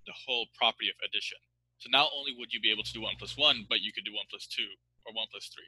the 0.06 0.14
whole 0.26 0.48
property 0.58 0.90
of 0.90 0.96
addition. 1.08 1.38
So 1.80 1.90
not 1.92 2.10
only 2.16 2.34
would 2.38 2.54
you 2.54 2.60
be 2.62 2.72
able 2.72 2.84
to 2.84 2.94
do 2.94 3.02
one 3.02 3.16
plus 3.18 3.38
one, 3.38 3.66
but 3.70 3.82
you 3.82 3.92
could 3.94 4.06
do 4.06 4.14
one 4.14 4.26
plus 4.30 4.48
two 4.48 4.68
or 5.06 5.14
one 5.14 5.28
plus 5.32 5.50
three. 5.54 5.68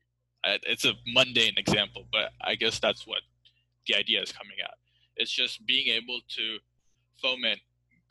It's 0.63 0.85
a 0.85 0.93
mundane 1.07 1.57
example, 1.57 2.05
but 2.11 2.31
I 2.41 2.55
guess 2.55 2.79
that's 2.79 3.07
what 3.07 3.21
the 3.87 3.95
idea 3.95 4.21
is 4.21 4.31
coming 4.31 4.57
at. 4.63 4.75
It's 5.15 5.31
just 5.31 5.65
being 5.65 5.87
able 5.87 6.21
to 6.37 6.57
foment 7.21 7.59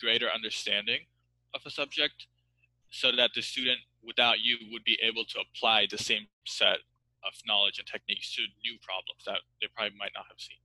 greater 0.00 0.28
understanding 0.28 1.00
of 1.54 1.60
a 1.64 1.70
subject 1.70 2.26
so 2.90 3.12
that 3.12 3.30
the 3.34 3.42
student 3.42 3.78
without 4.02 4.40
you 4.40 4.58
would 4.72 4.84
be 4.84 4.98
able 5.02 5.24
to 5.24 5.38
apply 5.40 5.86
the 5.90 5.98
same 5.98 6.26
set 6.44 6.78
of 7.24 7.32
knowledge 7.46 7.78
and 7.78 7.86
techniques 7.86 8.34
to 8.34 8.42
new 8.64 8.76
problems 8.82 9.24
that 9.26 9.38
they 9.60 9.68
probably 9.74 9.96
might 9.96 10.12
not 10.14 10.26
have 10.28 10.38
seen. 10.38 10.58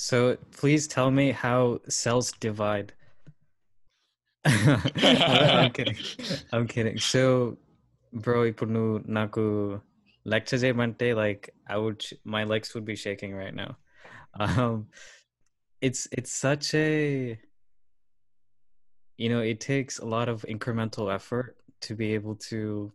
So 0.00 0.36
please 0.52 0.86
tell 0.86 1.10
me 1.10 1.32
how 1.32 1.80
cells 1.88 2.32
divide. 2.32 2.92
I'm 4.44 5.70
kidding. 5.70 5.96
I'm 6.52 6.66
kidding. 6.68 6.98
So, 6.98 7.56
bro, 8.12 8.42
ఇప్పుడు 8.52 8.82
naku 9.16 9.44
lecture 10.32 10.58
చేయమంటే 10.62 11.08
like 11.22 11.42
I 11.74 11.76
would 11.82 12.02
my 12.36 12.42
legs 12.52 12.70
would 12.74 12.86
be 12.92 12.96
shaking 13.04 13.32
right 13.42 13.56
now. 13.62 13.72
Um, 14.44 14.88
it's 15.80 16.02
it's 16.18 16.32
such 16.46 16.66
a 16.74 16.90
you 19.22 19.28
know 19.32 19.42
it 19.52 19.60
takes 19.72 19.98
a 19.98 20.08
lot 20.16 20.28
of 20.28 20.44
incremental 20.54 21.06
effort 21.18 21.56
to 21.86 21.94
be 22.00 22.08
able 22.18 22.36
to 22.50 22.92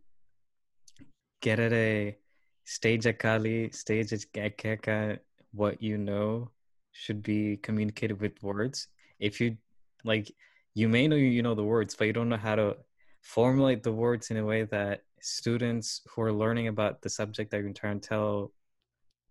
get 1.45 1.59
at 1.59 1.73
a 1.73 2.17
stage 2.65 3.05
at 3.11 3.17
Kali, 3.19 3.71
stage 3.71 4.13
at 4.13 4.25
Keka, 4.61 5.19
what 5.51 5.81
you 5.81 5.97
know 5.97 6.51
should 6.98 7.22
be 7.22 7.58
communicated 7.58 8.20
with 8.20 8.42
words. 8.42 8.88
If 9.18 9.40
you 9.40 9.56
like, 10.04 10.32
you 10.74 10.88
may 10.88 11.08
know 11.08 11.16
you 11.16 11.42
know 11.42 11.54
the 11.54 11.64
words, 11.64 11.94
but 11.94 12.06
you 12.06 12.12
don't 12.12 12.28
know 12.28 12.36
how 12.36 12.56
to 12.56 12.76
formulate 13.22 13.82
the 13.82 13.92
words 13.92 14.30
in 14.30 14.36
a 14.36 14.44
way 14.44 14.64
that 14.64 15.02
students 15.20 16.02
who 16.08 16.22
are 16.22 16.32
learning 16.32 16.68
about 16.68 17.02
the 17.02 17.10
subject 17.10 17.50
that 17.50 17.60
you're 17.60 17.72
trying 17.72 18.00
to 18.00 18.08
tell 18.08 18.52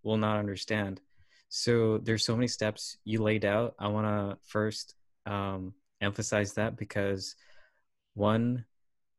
will 0.04 0.18
not 0.18 0.38
understand. 0.38 1.02
So 1.50 2.00
there's 2.00 2.26
so 2.26 2.36
many 2.36 2.48
steps 2.48 2.98
you 3.04 3.22
laid 3.22 3.46
out. 3.46 3.76
I 3.80 3.88
want 3.88 4.08
to 4.08 4.38
first 4.48 4.96
um, 5.26 5.74
emphasize 6.02 6.54
that 6.54 6.76
because 6.76 7.36
one, 8.14 8.66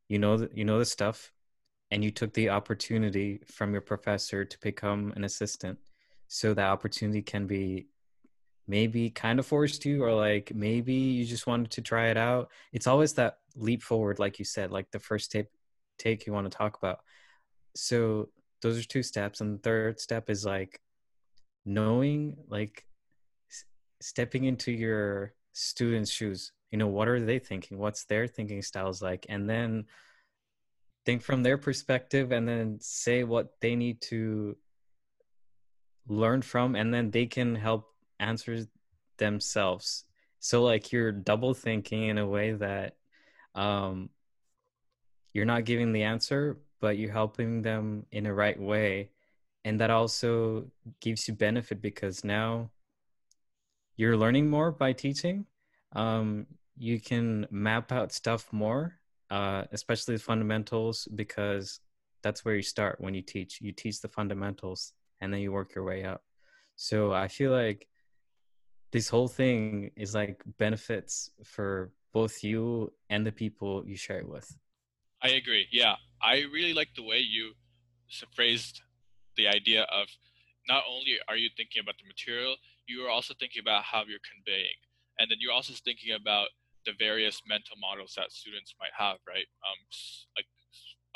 you 0.09 0.19
know 0.19 0.37
the, 0.37 0.51
you 0.55 0.65
know 0.65 0.79
the 0.79 0.85
stuff, 0.85 1.33
and 1.91 2.05
you 2.05 2.11
took 2.11 2.33
the 2.35 2.51
opportunity 2.51 3.41
from 3.47 3.73
your 3.73 3.81
professor 3.81 4.45
to 4.45 4.59
become 4.61 5.13
an 5.17 5.25
assistant. 5.25 5.79
So 6.29 6.55
that 6.55 6.71
opportunity 6.71 7.23
can 7.23 7.47
be 7.47 7.87
maybe 8.69 9.11
kind 9.11 9.39
of 9.39 9.47
forced 9.47 9.83
to 9.83 10.03
or 10.03 10.13
like 10.13 10.53
maybe 10.55 10.95
you 10.95 11.25
just 11.25 11.47
wanted 11.47 11.71
to 11.73 11.83
try 11.83 12.09
it 12.09 12.17
out. 12.17 12.51
It's 12.73 12.87
always 12.87 13.15
that 13.15 13.39
leap 13.55 13.83
forward, 13.83 14.19
like 14.19 14.39
you 14.39 14.45
said, 14.45 14.71
like 14.71 14.91
the 14.91 14.99
first 14.99 15.31
take 15.33 15.47
take 15.99 16.27
you 16.27 16.33
want 16.33 16.51
to 16.51 16.57
talk 16.57 16.77
about. 16.77 17.01
So 17.75 18.29
those 18.63 18.79
are 18.79 18.85
two 18.85 19.03
steps, 19.03 19.41
and 19.41 19.55
the 19.55 19.63
third 19.63 20.01
step 20.01 20.31
is 20.31 20.45
like 20.45 20.81
knowing 21.65 22.37
like 22.49 22.87
s- 23.51 23.65
stepping 24.01 24.45
into 24.45 24.73
your 24.73 25.35
students 25.53 26.11
shoes 26.11 26.53
you 26.71 26.79
know 26.79 26.87
what 26.87 27.09
are 27.09 27.25
they 27.25 27.39
thinking 27.39 27.79
what's 27.79 28.05
their 28.05 28.27
thinking 28.27 28.63
styles 28.63 29.03
like 29.03 29.27
and 29.29 29.49
then 29.49 29.85
think 31.05 31.23
from 31.23 31.43
their 31.43 31.57
perspective 31.57 32.33
and 32.33 32.49
then 32.49 32.79
say 32.81 33.25
what 33.25 33.53
they 33.61 33.75
need 33.75 34.01
to 34.01 34.57
learn 36.09 36.43
from 36.43 36.77
and 36.77 36.93
then 36.93 37.11
they 37.11 37.27
can 37.27 37.55
help 37.55 37.87
answer 38.21 38.67
themselves. 39.19 40.05
So 40.41 40.63
like 40.63 40.93
you're 40.93 41.13
double 41.13 41.55
thinking 41.55 42.05
in 42.05 42.19
a 42.19 42.27
way 42.27 42.53
that 42.53 42.97
um 43.55 44.11
you're 45.33 45.47
not 45.47 45.65
giving 45.65 45.93
the 45.93 46.03
answer 46.03 46.59
but 46.81 46.99
you're 46.99 47.13
helping 47.13 47.63
them 47.63 48.05
in 48.13 48.27
a 48.27 48.35
right 48.35 48.61
way. 48.61 49.11
And 49.65 49.81
that 49.81 49.91
also 49.91 50.71
gives 51.01 51.27
you 51.27 51.35
benefit 51.35 51.81
because 51.81 52.23
now 52.23 52.71
you're 53.97 54.17
learning 54.17 54.49
more 54.51 54.71
by 54.71 54.93
teaching. 54.93 55.47
Um, 55.93 56.47
you 56.77 57.01
can 57.01 57.47
map 57.51 57.91
out 57.91 58.13
stuff 58.13 58.53
more 58.53 59.01
uh, 59.31 59.65
especially 59.73 60.17
the 60.17 60.23
fundamentals 60.23 61.09
because 61.15 61.81
that's 62.23 62.45
where 62.45 62.55
you 62.55 62.63
start 62.63 63.01
when 63.01 63.15
you 63.15 63.23
teach. 63.23 63.61
You 63.61 63.73
teach 63.73 64.01
the 64.01 64.09
fundamentals 64.09 64.93
and 65.21 65.33
then 65.33 65.41
you 65.41 65.53
work 65.53 65.75
your 65.75 65.85
way 65.85 66.05
up. 66.05 66.23
So 66.77 67.13
i 67.13 67.27
feel 67.29 67.53
like 67.53 67.89
this 68.93 69.09
whole 69.09 69.29
thing 69.29 69.91
is 69.97 70.15
like 70.15 70.43
benefits 70.59 71.31
for 71.45 71.91
both 72.13 72.43
you 72.43 72.93
and 73.11 73.27
the 73.27 73.33
people 73.33 73.85
you 73.87 73.97
share 73.97 74.19
it 74.19 74.29
with 74.29 74.57
i 75.23 75.29
agree 75.29 75.67
yeah 75.73 75.95
i 76.23 76.45
really 76.53 76.73
like 76.73 76.89
the 76.97 77.03
way 77.03 77.19
you 77.19 77.53
phrased 78.35 78.83
the 79.37 79.49
idea 79.49 79.83
of 79.93 80.09
not 80.69 80.83
only 80.91 81.19
are 81.29 81.37
you 81.37 81.49
thinking 81.57 81.81
about 81.81 81.95
the 81.99 82.07
material, 82.07 82.57
you 82.87 83.07
are 83.07 83.11
also 83.11 83.35
thinking 83.39 83.63
about 83.63 83.85
how 83.85 84.03
you're 84.07 84.23
conveying. 84.27 84.79
And 85.19 85.31
then 85.31 85.39
you're 85.41 85.55
also 85.55 85.73
thinking 85.73 86.15
about 86.15 86.51
the 86.85 86.93
various 86.99 87.43
mental 87.47 87.79
models 87.79 88.15
that 88.19 88.31
students 88.31 88.75
might 88.79 88.95
have, 88.95 89.19
right? 89.27 89.47
Um, 89.63 89.81
like 90.35 90.49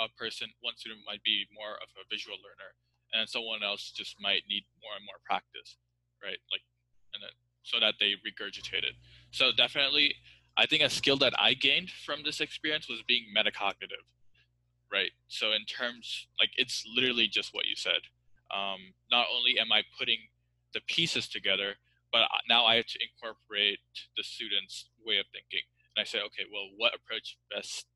a 0.00 0.08
person, 0.16 0.48
one 0.62 0.78
student 0.78 1.02
might 1.06 1.22
be 1.22 1.46
more 1.52 1.78
of 1.82 1.90
a 1.98 2.06
visual 2.10 2.38
learner, 2.40 2.72
and 3.12 3.28
someone 3.28 3.62
else 3.62 3.90
just 3.90 4.16
might 4.18 4.46
need 4.48 4.64
more 4.82 4.94
and 4.96 5.04
more 5.04 5.20
practice, 5.26 5.76
right? 6.22 6.38
Like, 6.50 6.64
so 7.62 7.78
that 7.80 7.94
they 8.00 8.14
regurgitate 8.26 8.84
it. 8.84 8.94
So 9.30 9.50
definitely, 9.56 10.14
I 10.56 10.66
think 10.66 10.82
a 10.82 10.90
skill 10.90 11.16
that 11.18 11.34
I 11.38 11.54
gained 11.54 11.90
from 11.90 12.22
this 12.24 12.40
experience 12.40 12.88
was 12.88 13.02
being 13.06 13.26
metacognitive, 13.36 14.04
right? 14.92 15.10
So 15.28 15.52
in 15.52 15.64
terms, 15.64 16.26
like, 16.38 16.50
it's 16.56 16.84
literally 16.94 17.28
just 17.28 17.54
what 17.54 17.66
you 17.66 17.76
said 17.76 18.00
um, 18.50 18.94
not 19.10 19.26
only 19.34 19.58
am 19.58 19.72
I 19.72 19.82
putting 19.98 20.18
the 20.74 20.80
pieces 20.86 21.28
together, 21.28 21.74
but 22.12 22.26
now 22.48 22.66
I 22.66 22.76
have 22.76 22.86
to 22.86 22.98
incorporate 22.98 23.78
the 24.16 24.22
students' 24.22 24.90
way 25.06 25.18
of 25.18 25.26
thinking. 25.32 25.62
And 25.94 26.02
I 26.02 26.04
say, 26.04 26.18
okay, 26.18 26.46
well, 26.50 26.70
what 26.76 26.94
approach 26.94 27.38
best 27.54 27.86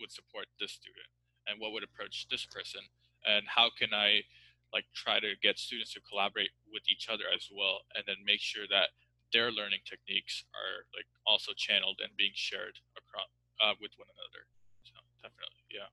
would 0.00 0.10
support 0.10 0.46
this 0.58 0.72
student, 0.72 1.08
and 1.46 1.60
what 1.60 1.72
would 1.72 1.84
approach 1.84 2.26
this 2.30 2.44
person, 2.44 2.80
and 3.24 3.44
how 3.46 3.70
can 3.78 3.92
I 3.92 4.24
like 4.74 4.84
try 4.92 5.20
to 5.20 5.30
get 5.40 5.58
students 5.58 5.94
to 5.94 6.00
collaborate 6.02 6.50
with 6.72 6.82
each 6.90 7.08
other 7.08 7.24
as 7.34 7.48
well, 7.54 7.86
and 7.94 8.02
then 8.06 8.16
make 8.26 8.40
sure 8.40 8.66
that 8.68 8.90
their 9.32 9.50
learning 9.50 9.80
techniques 9.88 10.44
are 10.52 10.84
like 10.94 11.06
also 11.26 11.52
channeled 11.56 11.98
and 12.02 12.10
being 12.16 12.34
shared 12.34 12.76
across 12.98 13.30
uh, 13.62 13.74
with 13.80 13.92
one 13.96 14.10
another. 14.18 14.42
So 14.82 14.94
definitely, 15.22 15.64
yeah. 15.70 15.88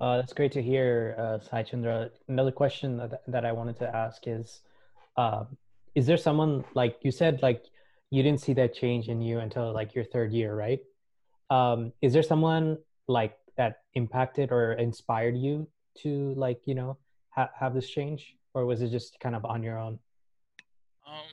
Uh, 0.00 0.16
that's 0.16 0.32
great 0.32 0.52
to 0.52 0.62
hear, 0.62 1.14
uh, 1.18 1.38
Sai 1.40 1.62
Chandra. 1.62 2.10
Another 2.28 2.52
question 2.52 2.96
that, 2.96 3.22
that 3.28 3.44
I 3.44 3.52
wanted 3.52 3.78
to 3.80 3.96
ask 3.96 4.22
is, 4.26 4.62
uh, 5.16 5.44
is 5.94 6.06
there 6.06 6.16
someone 6.16 6.64
like 6.74 6.96
you 7.02 7.10
said, 7.10 7.42
like 7.42 7.64
you 8.10 8.22
didn't 8.22 8.40
see 8.40 8.54
that 8.54 8.74
change 8.74 9.08
in 9.08 9.20
you 9.20 9.40
until 9.40 9.72
like 9.72 9.94
your 9.94 10.04
third 10.04 10.32
year, 10.32 10.54
right? 10.54 10.80
Um, 11.50 11.92
is 12.00 12.12
there 12.14 12.22
someone 12.22 12.78
like 13.08 13.36
that 13.56 13.82
impacted 13.94 14.52
or 14.52 14.72
inspired 14.72 15.36
you 15.36 15.68
to 16.02 16.34
like 16.36 16.66
you 16.66 16.74
know 16.74 16.98
ha- 17.30 17.50
have 17.58 17.74
this 17.74 17.88
change, 17.88 18.36
or 18.54 18.66
was 18.66 18.82
it 18.82 18.90
just 18.90 19.18
kind 19.20 19.34
of 19.34 19.44
on 19.44 19.62
your 19.62 19.78
own? 19.78 19.98
Um, 21.06 21.26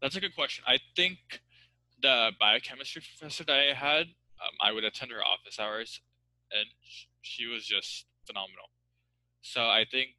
that's 0.00 0.16
a 0.16 0.20
good 0.20 0.34
question. 0.34 0.64
I 0.66 0.78
think 0.96 1.18
the 2.02 2.32
biochemistry 2.38 3.02
professor 3.02 3.44
that 3.44 3.56
I 3.56 3.74
had, 3.74 4.06
um, 4.42 4.54
I 4.60 4.72
would 4.72 4.84
attend 4.84 5.10
her 5.12 5.24
office 5.24 5.58
hours, 5.58 6.00
and 6.52 6.66
she 7.22 7.46
was 7.46 7.64
just 7.64 8.06
phenomenal. 8.26 8.68
So 9.40 9.62
I 9.62 9.84
think 9.90 10.10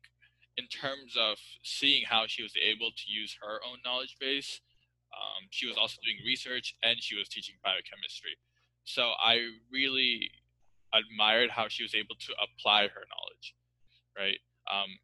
in 0.58 0.68
terms 0.68 1.16
of 1.20 1.38
seeing 1.64 2.04
how 2.08 2.26
she 2.28 2.44
was 2.44 2.54
able 2.56 2.92
to 2.92 3.06
use 3.08 3.38
her 3.42 3.60
own 3.68 3.80
knowledge 3.84 4.16
base, 4.20 4.62
um, 5.14 5.48
she 5.50 5.68
was 5.68 5.78
also 5.78 5.98
doing 6.04 6.18
research 6.26 6.76
and 6.84 6.98
she 7.02 7.16
was 7.16 7.28
teaching 7.28 7.56
biochemistry. 7.64 8.38
So 8.84 9.12
I 9.20 9.50
really 9.72 10.30
admired 10.98 11.52
how 11.52 11.68
she 11.68 11.84
was 11.84 11.96
able 11.96 12.16
to 12.16 12.34
apply 12.42 12.88
her 12.88 13.04
knowledge, 13.12 13.56
right? 14.18 14.40
Um, 14.72 14.98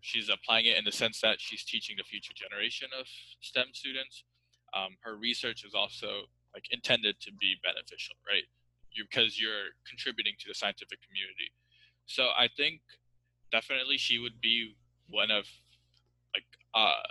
she's 0.00 0.28
applying 0.28 0.66
it 0.66 0.78
in 0.78 0.84
the 0.84 0.92
sense 0.92 1.20
that 1.20 1.40
she's 1.40 1.64
teaching 1.64 1.96
the 1.98 2.04
future 2.04 2.32
generation 2.34 2.88
of 2.98 3.06
STEM 3.40 3.72
students. 3.72 4.24
Um, 4.74 4.96
her 5.02 5.16
research 5.16 5.64
is 5.64 5.74
also 5.74 6.26
like 6.54 6.64
intended 6.70 7.20
to 7.20 7.32
be 7.32 7.56
beneficial, 7.62 8.14
right? 8.26 8.44
you 8.94 9.04
because 9.08 9.40
you're 9.40 9.74
contributing 9.88 10.34
to 10.40 10.48
the 10.48 10.54
scientific 10.54 10.98
community. 11.06 11.52
So 12.06 12.28
I 12.36 12.48
think 12.56 12.80
definitely 13.50 13.98
she 13.98 14.18
would 14.18 14.40
be 14.40 14.76
one 15.08 15.30
of 15.30 15.44
like 16.34 16.44
uh 16.74 17.02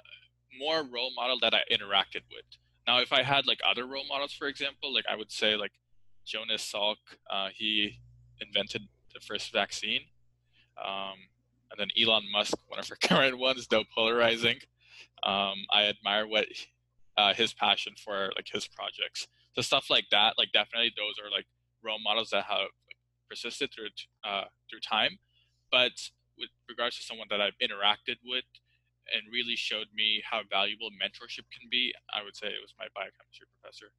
more 0.59 0.83
role 0.83 1.11
model 1.15 1.39
that 1.41 1.53
I 1.53 1.61
interacted 1.71 2.23
with. 2.29 2.45
Now, 2.87 2.99
if 2.99 3.13
I 3.13 3.23
had 3.23 3.47
like 3.47 3.59
other 3.69 3.85
role 3.85 4.05
models, 4.07 4.33
for 4.33 4.47
example, 4.47 4.93
like 4.93 5.05
I 5.09 5.15
would 5.15 5.31
say 5.31 5.55
like 5.55 5.71
Jonas 6.25 6.69
Salk, 6.73 6.97
uh, 7.29 7.49
he 7.53 7.99
invented 8.41 8.83
the 9.13 9.19
first 9.19 9.51
vaccine, 9.53 10.01
um, 10.83 11.15
and 11.71 11.79
then 11.79 11.87
Elon 11.99 12.23
Musk, 12.31 12.57
one 12.67 12.79
of 12.79 12.89
our 12.89 12.97
current 13.07 13.37
ones, 13.37 13.67
though 13.67 13.83
polarizing. 13.95 14.57
Um, 15.23 15.65
I 15.71 15.85
admire 15.85 16.27
what 16.27 16.47
uh, 17.17 17.33
his 17.33 17.53
passion 17.53 17.93
for 18.03 18.31
like 18.35 18.47
his 18.51 18.67
projects. 18.67 19.27
So 19.53 19.61
stuff 19.61 19.89
like 19.89 20.05
that, 20.11 20.35
like 20.37 20.51
definitely 20.53 20.93
those 20.97 21.15
are 21.23 21.29
like 21.29 21.45
role 21.83 21.99
models 22.03 22.29
that 22.31 22.45
have 22.45 22.71
like, 22.87 22.97
persisted 23.29 23.71
through 23.73 23.89
uh, 24.23 24.45
through 24.69 24.79
time. 24.79 25.19
But 25.71 25.91
with 26.37 26.49
regards 26.69 26.97
to 26.97 27.03
someone 27.03 27.27
that 27.29 27.41
I've 27.41 27.57
interacted 27.61 28.17
with 28.25 28.45
and 29.13 29.23
really 29.31 29.55
showed 29.55 29.87
me 29.95 30.21
how 30.29 30.41
valuable 30.49 30.89
mentorship 30.91 31.45
can 31.51 31.67
be, 31.69 31.93
I 32.13 32.23
would 32.23 32.35
say 32.35 32.47
it 32.47 32.61
was 32.61 32.73
my 32.79 32.87
biochemistry 32.95 33.47
professor. 33.59 33.91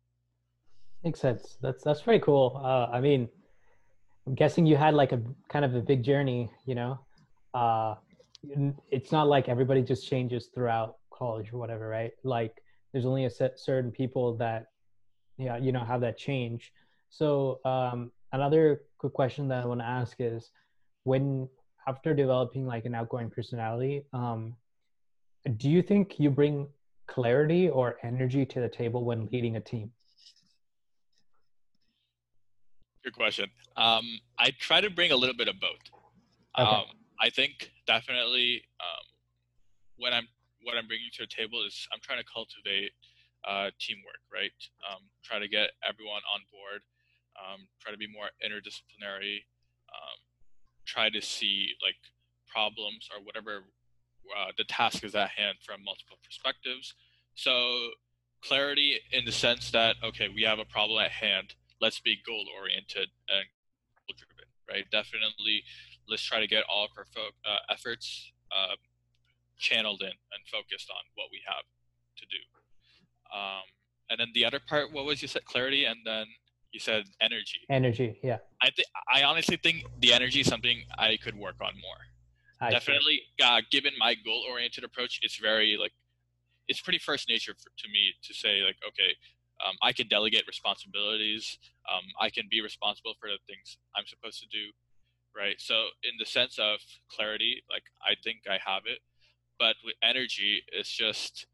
Makes 1.05 1.21
sense. 1.21 1.59
That's 1.61 1.83
that's 1.83 2.01
very 2.03 2.21
cool. 2.21 2.61
Uh, 2.63 2.87
I 2.93 3.01
mean, 3.01 3.29
I'm 4.27 4.35
guessing 4.35 4.67
you 4.67 4.77
had 4.77 4.95
like 4.95 5.13
a 5.13 5.21
kind 5.49 5.65
of 5.65 5.75
a 5.75 5.81
big 5.81 6.03
journey. 6.03 6.51
You 6.67 6.75
know, 6.75 7.01
uh, 7.55 7.95
it's 8.91 9.13
not 9.13 9.29
like 9.29 9.49
everybody 9.49 9.83
just 9.83 10.09
changes 10.09 10.49
throughout 10.55 10.97
college 11.13 11.53
or 11.53 11.59
whatever, 11.59 11.89
right? 11.89 12.13
Like, 12.25 12.63
there's 12.93 13.07
only 13.07 13.25
a 13.25 13.31
set 13.31 13.59
certain 13.59 13.91
people 13.91 14.37
that, 14.37 14.67
yeah, 15.39 15.57
you 15.57 15.73
know, 15.73 15.85
have 15.85 16.01
that 16.03 16.19
change. 16.19 16.73
So 17.09 17.61
um, 17.65 18.13
another 18.33 18.83
quick 18.99 19.13
question 19.13 19.49
that 19.49 19.63
I 19.63 19.67
want 19.67 19.81
to 19.81 19.87
ask 19.87 20.17
is, 20.19 20.51
when 21.05 21.49
after 21.89 22.15
developing 22.15 22.67
like 22.67 22.85
an 22.85 22.95
outgoing 22.95 23.31
personality, 23.31 24.05
um, 24.13 24.55
do 25.57 25.69
you 25.69 25.83
think 25.83 26.21
you 26.21 26.31
bring 26.31 26.69
clarity 27.07 27.69
or 27.69 27.97
energy 28.03 28.47
to 28.47 28.61
the 28.61 28.69
table 28.69 29.05
when 29.05 29.29
leading 29.33 29.57
a 29.57 29.61
team? 29.61 29.91
Good 33.05 33.15
question. 33.15 33.51
Um, 33.77 34.21
I 34.39 34.53
try 34.59 34.81
to 34.81 34.91
bring 34.91 35.11
a 35.11 35.17
little 35.17 35.37
bit 35.37 35.49
of 35.49 35.59
both. 35.61 35.83
Okay. 36.59 36.69
Um, 36.69 36.85
I 37.21 37.31
think 37.31 37.71
definitely 37.87 38.63
um, 38.81 39.05
when 39.97 40.13
I'm 40.13 40.29
what 40.63 40.77
I'm 40.77 40.87
bringing 40.87 41.11
to 41.15 41.23
the 41.23 41.27
table 41.27 41.65
is 41.67 41.89
I'm 41.93 41.99
trying 42.01 42.19
to 42.19 42.25
cultivate 42.33 42.93
uh, 43.45 43.71
teamwork, 43.81 44.23
right? 44.33 44.55
Um, 44.87 45.03
try 45.25 45.41
to 45.41 45.49
get 45.49 45.71
everyone 45.83 46.23
on 46.33 46.41
board 46.53 46.83
um, 47.39 47.67
try 47.81 47.93
to 47.93 47.99
be 47.99 48.07
more 48.07 48.29
interdisciplinary, 48.45 49.45
um, 49.89 50.19
try 50.87 51.09
to 51.11 51.21
see 51.21 51.71
like 51.83 51.97
problems 52.47 53.09
or 53.15 53.25
whatever 53.25 53.65
uh, 54.37 54.53
the 54.59 54.65
task 54.65 55.05
is 55.05 55.15
at 55.15 55.31
hand 55.31 55.57
from 55.65 55.83
multiple 55.85 56.19
perspectives. 56.25 56.95
So 57.35 57.91
clarity 58.45 59.01
in 59.13 59.25
the 59.25 59.33
sense 59.33 59.71
that 59.71 59.97
okay, 60.05 60.29
we 60.29 60.43
have 60.43 60.59
a 60.59 60.65
problem 60.65 61.03
at 61.03 61.11
hand. 61.11 61.55
Let's 61.83 61.99
be 61.99 62.17
goal 62.25 62.47
oriented 62.59 63.09
and 63.29 63.45
goal 63.99 64.15
driven, 64.17 64.49
right? 64.71 64.87
Definitely, 64.91 65.65
let's 66.09 66.23
try 66.23 66.39
to 66.39 66.47
get 66.47 66.63
all 66.71 66.85
of 66.85 66.91
our 66.97 67.07
fo- 67.13 67.35
uh, 67.45 67.59
efforts 67.75 68.33
uh, 68.57 68.77
channeled 69.59 70.01
in 70.01 70.15
and 70.33 70.41
focused 70.51 70.89
on 70.91 71.03
what 71.17 71.27
we 71.33 71.41
have 71.45 71.67
to 72.19 72.25
do. 72.27 72.43
Um, 73.37 73.67
and 74.11 74.21
then 74.21 74.29
the 74.35 74.45
other 74.45 74.61
part, 74.61 74.93
what 74.93 75.05
was 75.05 75.23
you 75.23 75.29
said? 75.29 75.45
Clarity, 75.45 75.85
and 75.87 75.99
then 76.05 76.27
you 76.71 76.79
said 76.79 77.05
energy. 77.21 77.61
Energy, 77.69 78.19
yeah. 78.23 78.39
I 78.63 78.71
think 78.71 78.87
I 79.13 79.25
honestly 79.25 79.57
think 79.57 79.85
the 80.01 80.13
energy 80.13 80.41
is 80.41 80.47
something 80.47 80.85
I 80.99 81.19
could 81.23 81.37
work 81.37 81.57
on 81.61 81.73
more. 81.75 82.03
I 82.61 82.71
Definitely, 82.71 83.23
uh, 83.43 83.61
given 83.73 83.93
my 83.99 84.15
goal-oriented 84.15 84.85
approach, 84.85 85.19
it's 85.23 85.37
very 85.37 85.77
like 85.81 85.91
it's 86.69 86.81
pretty 86.81 87.01
first 87.01 87.29
nature 87.29 87.55
for, 87.55 87.71
to 87.77 87.89
me 87.89 88.15
to 88.23 88.33
say 88.33 88.61
like, 88.63 88.77
okay, 88.87 89.17
um, 89.67 89.77
I 89.83 89.93
can 89.93 90.09
delegate 90.09 90.45
responsibilities. 90.47 91.59
Um, 91.91 92.05
I 92.21 92.31
can 92.31 92.45
be 92.51 92.61
responsible 92.61 93.15
for 93.21 93.29
the 93.29 93.39
things 93.47 93.79
I'm 93.97 94.07
supposed 94.07 94.41
to 94.41 94.49
do, 94.49 94.73
right? 95.37 95.57
So 95.59 95.75
in 96.03 96.13
the 96.19 96.27
sense 96.27 96.59
of 96.59 96.79
clarity, 97.09 97.63
like 97.71 97.85
I 98.03 98.15
think 98.23 98.41
I 98.49 98.59
have 98.65 98.83
it, 98.87 99.01
but 99.59 99.77
with 99.85 99.95
energy, 100.03 100.63
it's 100.73 100.91
just 100.91 101.47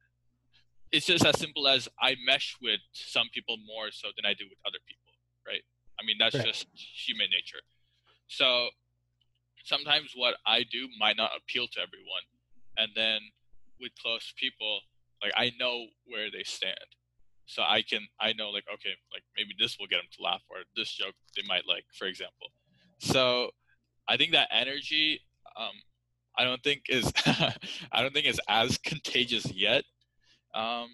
it's 0.90 1.04
just 1.04 1.24
as 1.24 1.38
simple 1.38 1.68
as 1.68 1.86
I 2.00 2.16
mesh 2.24 2.56
with 2.62 2.80
some 2.92 3.28
people 3.34 3.58
more 3.66 3.90
so 3.90 4.08
than 4.16 4.24
I 4.24 4.32
do 4.32 4.46
with 4.48 4.58
other 4.64 4.78
people 4.88 5.08
right? 5.48 5.64
I 5.98 6.04
mean, 6.04 6.16
that's 6.20 6.36
right. 6.36 6.44
just 6.44 6.66
human 6.74 7.28
nature. 7.32 7.64
So 8.28 8.68
sometimes 9.64 10.12
what 10.14 10.36
I 10.46 10.64
do 10.70 10.88
might 11.00 11.16
not 11.16 11.30
appeal 11.36 11.66
to 11.72 11.80
everyone. 11.80 12.24
And 12.76 12.90
then 12.94 13.20
with 13.80 13.92
close 14.00 14.32
people, 14.36 14.80
like 15.22 15.32
I 15.36 15.52
know 15.58 15.86
where 16.06 16.30
they 16.30 16.44
stand 16.44 16.76
so 17.48 17.62
I 17.62 17.82
can 17.82 18.00
I 18.20 18.34
know 18.34 18.50
like 18.50 18.64
okay 18.72 18.94
like 19.12 19.22
maybe 19.36 19.50
this 19.58 19.76
will 19.80 19.86
get 19.86 19.96
them 19.96 20.10
to 20.16 20.22
laugh 20.22 20.42
or 20.50 20.58
this 20.76 20.92
joke 20.92 21.14
they 21.34 21.42
might 21.48 21.66
like 21.66 21.84
for 21.98 22.06
example. 22.06 22.48
So 22.98 23.50
I 24.06 24.16
think 24.16 24.32
that 24.32 24.48
energy 24.52 25.20
um, 25.56 25.72
I 26.36 26.44
don't 26.44 26.62
think 26.62 26.82
is 26.88 27.10
I 27.26 28.02
don't 28.02 28.12
think 28.12 28.26
is 28.26 28.40
as 28.48 28.78
contagious 28.78 29.50
yet. 29.50 29.84
Um, 30.54 30.88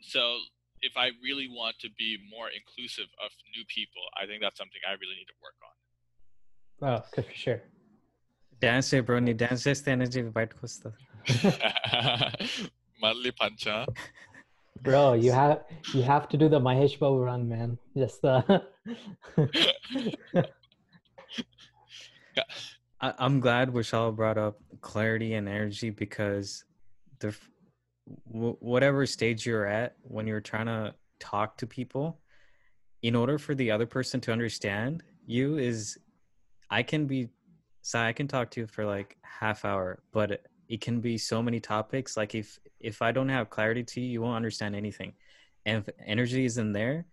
so 0.00 0.38
if 0.80 0.96
I 0.96 1.10
really 1.22 1.48
want 1.48 1.78
to 1.80 1.88
be 1.98 2.18
more 2.28 2.48
inclusive 2.48 3.06
of 3.24 3.30
new 3.54 3.64
people, 3.68 4.02
I 4.20 4.26
think 4.26 4.42
that's 4.42 4.58
something 4.58 4.80
I 4.88 4.92
really 4.92 5.16
need 5.20 5.30
to 5.30 5.38
work 5.44 5.54
on. 5.62 5.74
Oh, 6.88 7.04
good 7.14 7.26
for 7.26 7.34
sure. 7.34 7.62
Dance 8.58 8.94
bro, 9.04 9.18
need 9.18 9.36
dance 9.36 9.64
hai 9.64 9.74
energy 9.86 10.22
bite 10.22 10.56
costa. 10.58 10.92
Malli 13.02 13.32
pancha. 13.32 13.86
Bro, 14.82 15.14
you 15.14 15.32
have 15.32 15.64
you 15.94 16.02
have 16.02 16.28
to 16.30 16.36
do 16.36 16.48
the 16.48 16.60
Mahesh 16.60 16.98
Babu 16.98 17.18
run, 17.18 17.48
man. 17.48 17.78
Just 17.96 18.22
the. 18.22 18.62
Uh, 19.36 20.42
I, 23.00 23.14
I'm 23.18 23.40
glad 23.40 23.70
Vishal 23.70 24.14
brought 24.14 24.38
up 24.38 24.58
clarity 24.80 25.34
and 25.34 25.48
energy 25.48 25.90
because 25.90 26.64
the 27.20 27.34
w- 28.32 28.56
whatever 28.60 29.06
stage 29.06 29.46
you're 29.46 29.66
at 29.66 29.94
when 30.02 30.26
you're 30.26 30.40
trying 30.40 30.66
to 30.66 30.94
talk 31.20 31.56
to 31.58 31.66
people 31.66 32.20
in 33.02 33.14
order 33.14 33.38
for 33.38 33.54
the 33.54 33.70
other 33.70 33.86
person 33.86 34.20
to 34.20 34.32
understand 34.32 35.02
you 35.26 35.58
is 35.58 35.98
i 36.70 36.82
can 36.82 37.06
be 37.06 37.28
so 37.82 37.98
I 37.98 38.12
can 38.12 38.28
talk 38.28 38.50
to 38.52 38.60
you 38.60 38.66
for 38.68 38.86
like 38.86 39.16
half 39.22 39.64
hour, 39.64 40.02
but 40.12 40.46
it 40.68 40.80
can 40.80 41.00
be 41.00 41.18
so 41.18 41.42
many 41.42 41.60
topics. 41.60 42.16
Like 42.16 42.34
if 42.34 42.58
if 42.80 43.02
I 43.02 43.12
don't 43.12 43.28
have 43.28 43.50
clarity 43.50 43.84
to 43.84 44.00
you, 44.00 44.08
you 44.08 44.22
won't 44.22 44.36
understand 44.36 44.74
anything. 44.74 45.12
And 45.66 45.78
if 45.78 45.94
energy 46.06 46.44
isn't 46.44 46.72
there, 46.72 47.06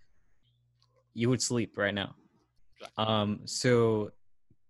you 1.13 1.29
would 1.29 1.41
sleep 1.41 1.77
right 1.77 1.93
now. 1.93 2.15
Um, 2.97 3.41
so 3.45 4.11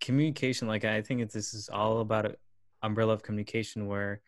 communication, 0.02 0.68
like 0.68 0.86
I 0.86 1.02
think 1.02 1.32
this 1.32 1.54
is 1.54 1.70
all 1.70 2.02
about 2.02 2.26
an 2.26 2.36
umbrella 2.84 3.14
of 3.14 3.24
communication 3.24 3.88
where 3.88 4.22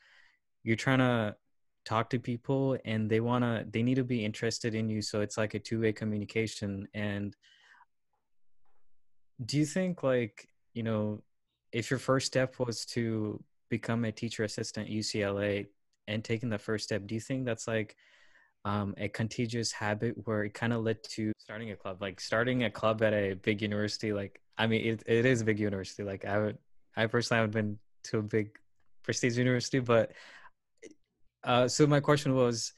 you're 0.64 0.76
trying 0.76 1.00
to 1.00 1.36
talk 1.84 2.10
to 2.12 2.20
people 2.20 2.78
and 2.86 3.10
they 3.10 3.20
want 3.20 3.44
to 3.44 3.66
they 3.72 3.82
need 3.82 3.96
to 3.96 4.04
be 4.04 4.24
interested 4.24 4.76
in 4.76 4.88
you 4.88 5.02
so 5.02 5.22
it's 5.22 5.36
like 5.36 5.56
a 5.56 5.60
two-way 5.60 5.92
communication 5.92 6.88
and 6.94 7.36
do 9.44 9.58
you 9.58 9.66
think 9.66 10.04
like 10.04 10.48
you 10.76 10.84
know 10.84 11.24
if 11.72 11.90
your 11.90 11.98
first 11.98 12.28
step 12.28 12.60
was 12.60 12.86
to 12.86 13.44
become 13.72 14.06
a 14.06 14.12
teacher 14.12 14.44
assistant 14.44 14.88
at 14.88 14.94
ucla 14.94 15.66
and 16.08 16.24
taking 16.24 16.50
the 16.50 16.60
first 16.60 16.84
step 16.84 17.08
do 17.08 17.16
you 17.16 17.22
think 17.22 17.46
that's 17.46 17.68
like 17.68 17.96
um, 18.64 18.94
a 19.00 19.08
contagious 19.08 19.72
habit 19.72 20.14
where 20.26 20.44
it 20.44 20.54
kind 20.54 20.72
of 20.72 20.84
led 20.84 21.02
to 21.16 21.32
starting 21.40 21.72
a 21.72 21.76
club 21.76 22.00
like 22.00 22.20
starting 22.20 22.66
a 22.66 22.70
club 22.70 23.02
at 23.02 23.12
a 23.12 23.34
big 23.34 23.60
university 23.60 24.14
like 24.14 24.40
i 24.60 24.68
mean 24.68 24.86
it, 24.86 25.04
it 25.08 25.26
is 25.26 25.42
a 25.42 25.46
big 25.46 25.60
university 25.60 26.04
like 26.04 26.26
i 26.26 26.38
would 26.38 26.60
i 26.96 27.08
personally 27.08 27.40
haven't 27.40 27.54
been 27.54 27.80
to 28.04 28.20
a 28.20 28.22
big 28.22 28.52
prestige 29.04 29.36
university 29.36 29.80
but 29.80 30.12
uh, 31.44 31.68
so 31.68 31.88
my 31.88 32.00
question 32.00 32.36
was, 32.36 32.74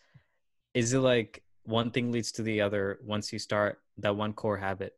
is 0.73 0.93
it 0.93 0.99
like 0.99 1.43
one 1.63 1.91
thing 1.91 2.11
leads 2.11 2.31
to 2.33 2.43
the 2.43 2.61
other 2.61 2.99
once 3.03 3.33
you 3.33 3.39
start 3.39 3.79
that 3.97 4.15
one 4.15 4.33
core 4.33 4.57
habit? 4.57 4.93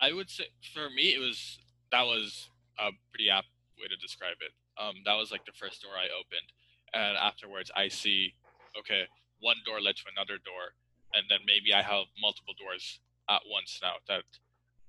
I 0.00 0.12
would 0.12 0.30
say 0.30 0.44
for 0.74 0.88
me, 0.90 1.14
it 1.14 1.18
was 1.18 1.58
that 1.92 2.02
was 2.02 2.50
a 2.78 2.90
pretty 3.10 3.30
apt 3.30 3.48
way 3.80 3.88
to 3.88 3.96
describe 3.96 4.36
it. 4.40 4.52
Um, 4.78 5.02
that 5.04 5.18
was 5.18 5.30
like 5.30 5.44
the 5.44 5.52
first 5.58 5.82
door 5.82 5.92
I 5.98 6.06
opened, 6.14 6.48
and 6.94 7.18
afterwards 7.18 7.70
I 7.74 7.88
see, 7.88 8.34
okay, 8.78 9.10
one 9.40 9.56
door 9.66 9.80
led 9.80 9.96
to 9.96 10.06
another 10.14 10.38
door, 10.38 10.78
and 11.14 11.26
then 11.28 11.42
maybe 11.46 11.74
I 11.74 11.82
have 11.82 12.06
multiple 12.20 12.54
doors 12.54 13.00
at 13.28 13.42
once 13.50 13.78
now. 13.82 13.98
That, 14.06 14.24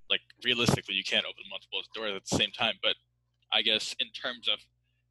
like, 0.09 0.21
realistically, 0.43 0.95
you 0.95 1.03
can't 1.03 1.25
open 1.25 1.45
multiple 1.49 1.81
doors 1.93 2.13
at 2.15 2.25
the 2.25 2.37
same 2.37 2.51
time. 2.51 2.77
But 2.81 2.95
I 3.53 3.61
guess 3.61 3.95
in 3.99 4.09
terms 4.13 4.47
of 4.47 4.59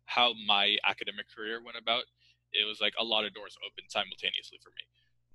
how 0.06 0.32
my 0.46 0.76
academic 0.86 1.26
career 1.30 1.62
went 1.62 1.76
about, 1.76 2.04
it 2.52 2.64
was 2.66 2.80
like 2.80 2.94
a 2.98 3.04
lot 3.04 3.24
of 3.24 3.34
doors 3.34 3.56
opened 3.60 3.90
simultaneously 3.90 4.58
for 4.62 4.70
me. 4.72 4.86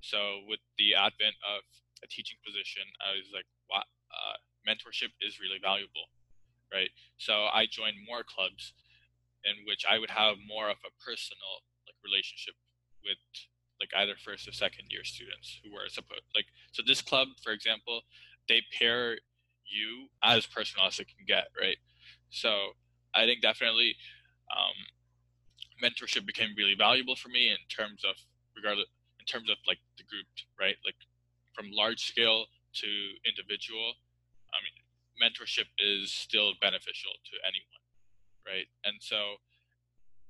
So 0.01 0.43
with 0.49 0.59
the 0.77 0.95
advent 0.95 1.37
of 1.45 1.63
a 2.03 2.07
teaching 2.07 2.39
position, 2.43 2.83
I 2.99 3.15
was 3.15 3.29
like, 3.31 3.47
wow, 3.69 3.85
uh, 4.11 4.35
mentorship 4.67 5.13
is 5.21 5.39
really 5.39 5.61
valuable, 5.61 6.11
right? 6.73 6.89
So 7.17 7.47
I 7.53 7.67
joined 7.69 8.03
more 8.03 8.25
clubs 8.25 8.73
in 9.45 9.65
which 9.67 9.83
I 9.89 9.99
would 9.99 10.11
have 10.11 10.35
more 10.47 10.69
of 10.69 10.77
a 10.85 10.91
personal 11.03 11.63
like 11.87 11.97
relationship 12.03 12.55
with 13.03 13.19
like 13.79 13.91
either 13.97 14.15
first 14.15 14.47
or 14.47 14.53
second 14.53 14.87
year 14.89 15.03
students 15.03 15.59
who 15.63 15.71
were 15.73 15.87
supposed 15.89 16.23
like 16.35 16.45
so 16.71 16.81
this 16.85 17.01
club 17.01 17.27
for 17.43 17.51
example 17.51 18.01
they 18.47 18.61
pair 18.77 19.17
you 19.65 20.07
as 20.23 20.45
personal 20.45 20.87
as 20.87 20.99
it 20.99 21.07
can 21.07 21.25
get 21.27 21.47
right? 21.59 21.77
So 22.29 22.75
i 23.15 23.25
think 23.25 23.41
definitely 23.41 23.95
um, 24.51 24.77
mentorship 25.83 26.25
became 26.25 26.55
really 26.57 26.75
valuable 26.75 27.15
for 27.15 27.29
me 27.29 27.49
in 27.49 27.61
terms 27.69 28.03
of 28.07 28.15
regardless 28.55 28.87
in 29.19 29.25
terms 29.25 29.49
of 29.49 29.57
like 29.67 29.79
the 29.97 30.03
group 30.03 30.27
right? 30.59 30.75
Like 30.85 30.95
from 31.53 31.71
large 31.71 32.03
scale 32.03 32.45
to 32.73 32.89
individual 33.25 33.93
i 34.53 34.57
mean 34.65 34.75
mentorship 35.21 35.69
is 35.77 36.11
still 36.11 36.53
beneficial 36.61 37.13
to 37.23 37.37
anyone 37.45 37.82
right? 38.45 38.67
And 38.83 38.95
so 38.99 39.37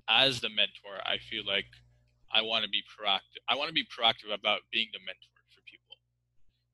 as 0.09 0.41
the 0.41 0.49
mentor 0.49 0.99
i 1.05 1.17
feel 1.17 1.43
like 1.45 1.65
i 2.31 2.41
want 2.41 2.63
to 2.63 2.69
be 2.69 2.81
proactive 2.81 3.41
i 3.47 3.55
want 3.55 3.67
to 3.67 3.73
be 3.73 3.83
proactive 3.83 4.33
about 4.33 4.59
being 4.71 4.87
the 4.93 4.99
mentor 4.99 5.31
for 5.49 5.61
people. 5.61 5.95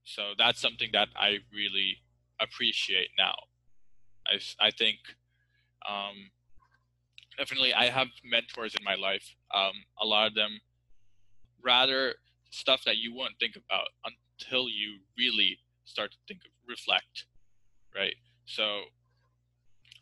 So 0.03 0.33
that's 0.37 0.59
something 0.59 0.89
that 0.93 1.09
i 1.15 1.37
really 1.53 1.97
appreciate 2.41 3.09
now. 3.17 3.35
I, 4.25 4.39
I 4.67 4.71
think 4.71 4.97
um, 5.87 6.31
definitely 7.37 7.73
i 7.73 7.85
have 7.85 8.07
mentors 8.23 8.75
in 8.75 8.83
my 8.83 8.95
life 8.95 9.35
um, 9.53 9.73
a 10.01 10.05
lot 10.05 10.27
of 10.27 10.35
them 10.35 10.59
rather 11.63 12.15
stuff 12.51 12.83
that 12.85 12.97
you 12.97 13.13
won't 13.13 13.33
think 13.39 13.55
about 13.55 13.89
until 14.05 14.69
you 14.69 14.99
really 15.17 15.59
start 15.85 16.11
to 16.11 16.17
think 16.27 16.41
of 16.45 16.51
reflect 16.67 17.25
right? 17.95 18.15
So 18.45 18.81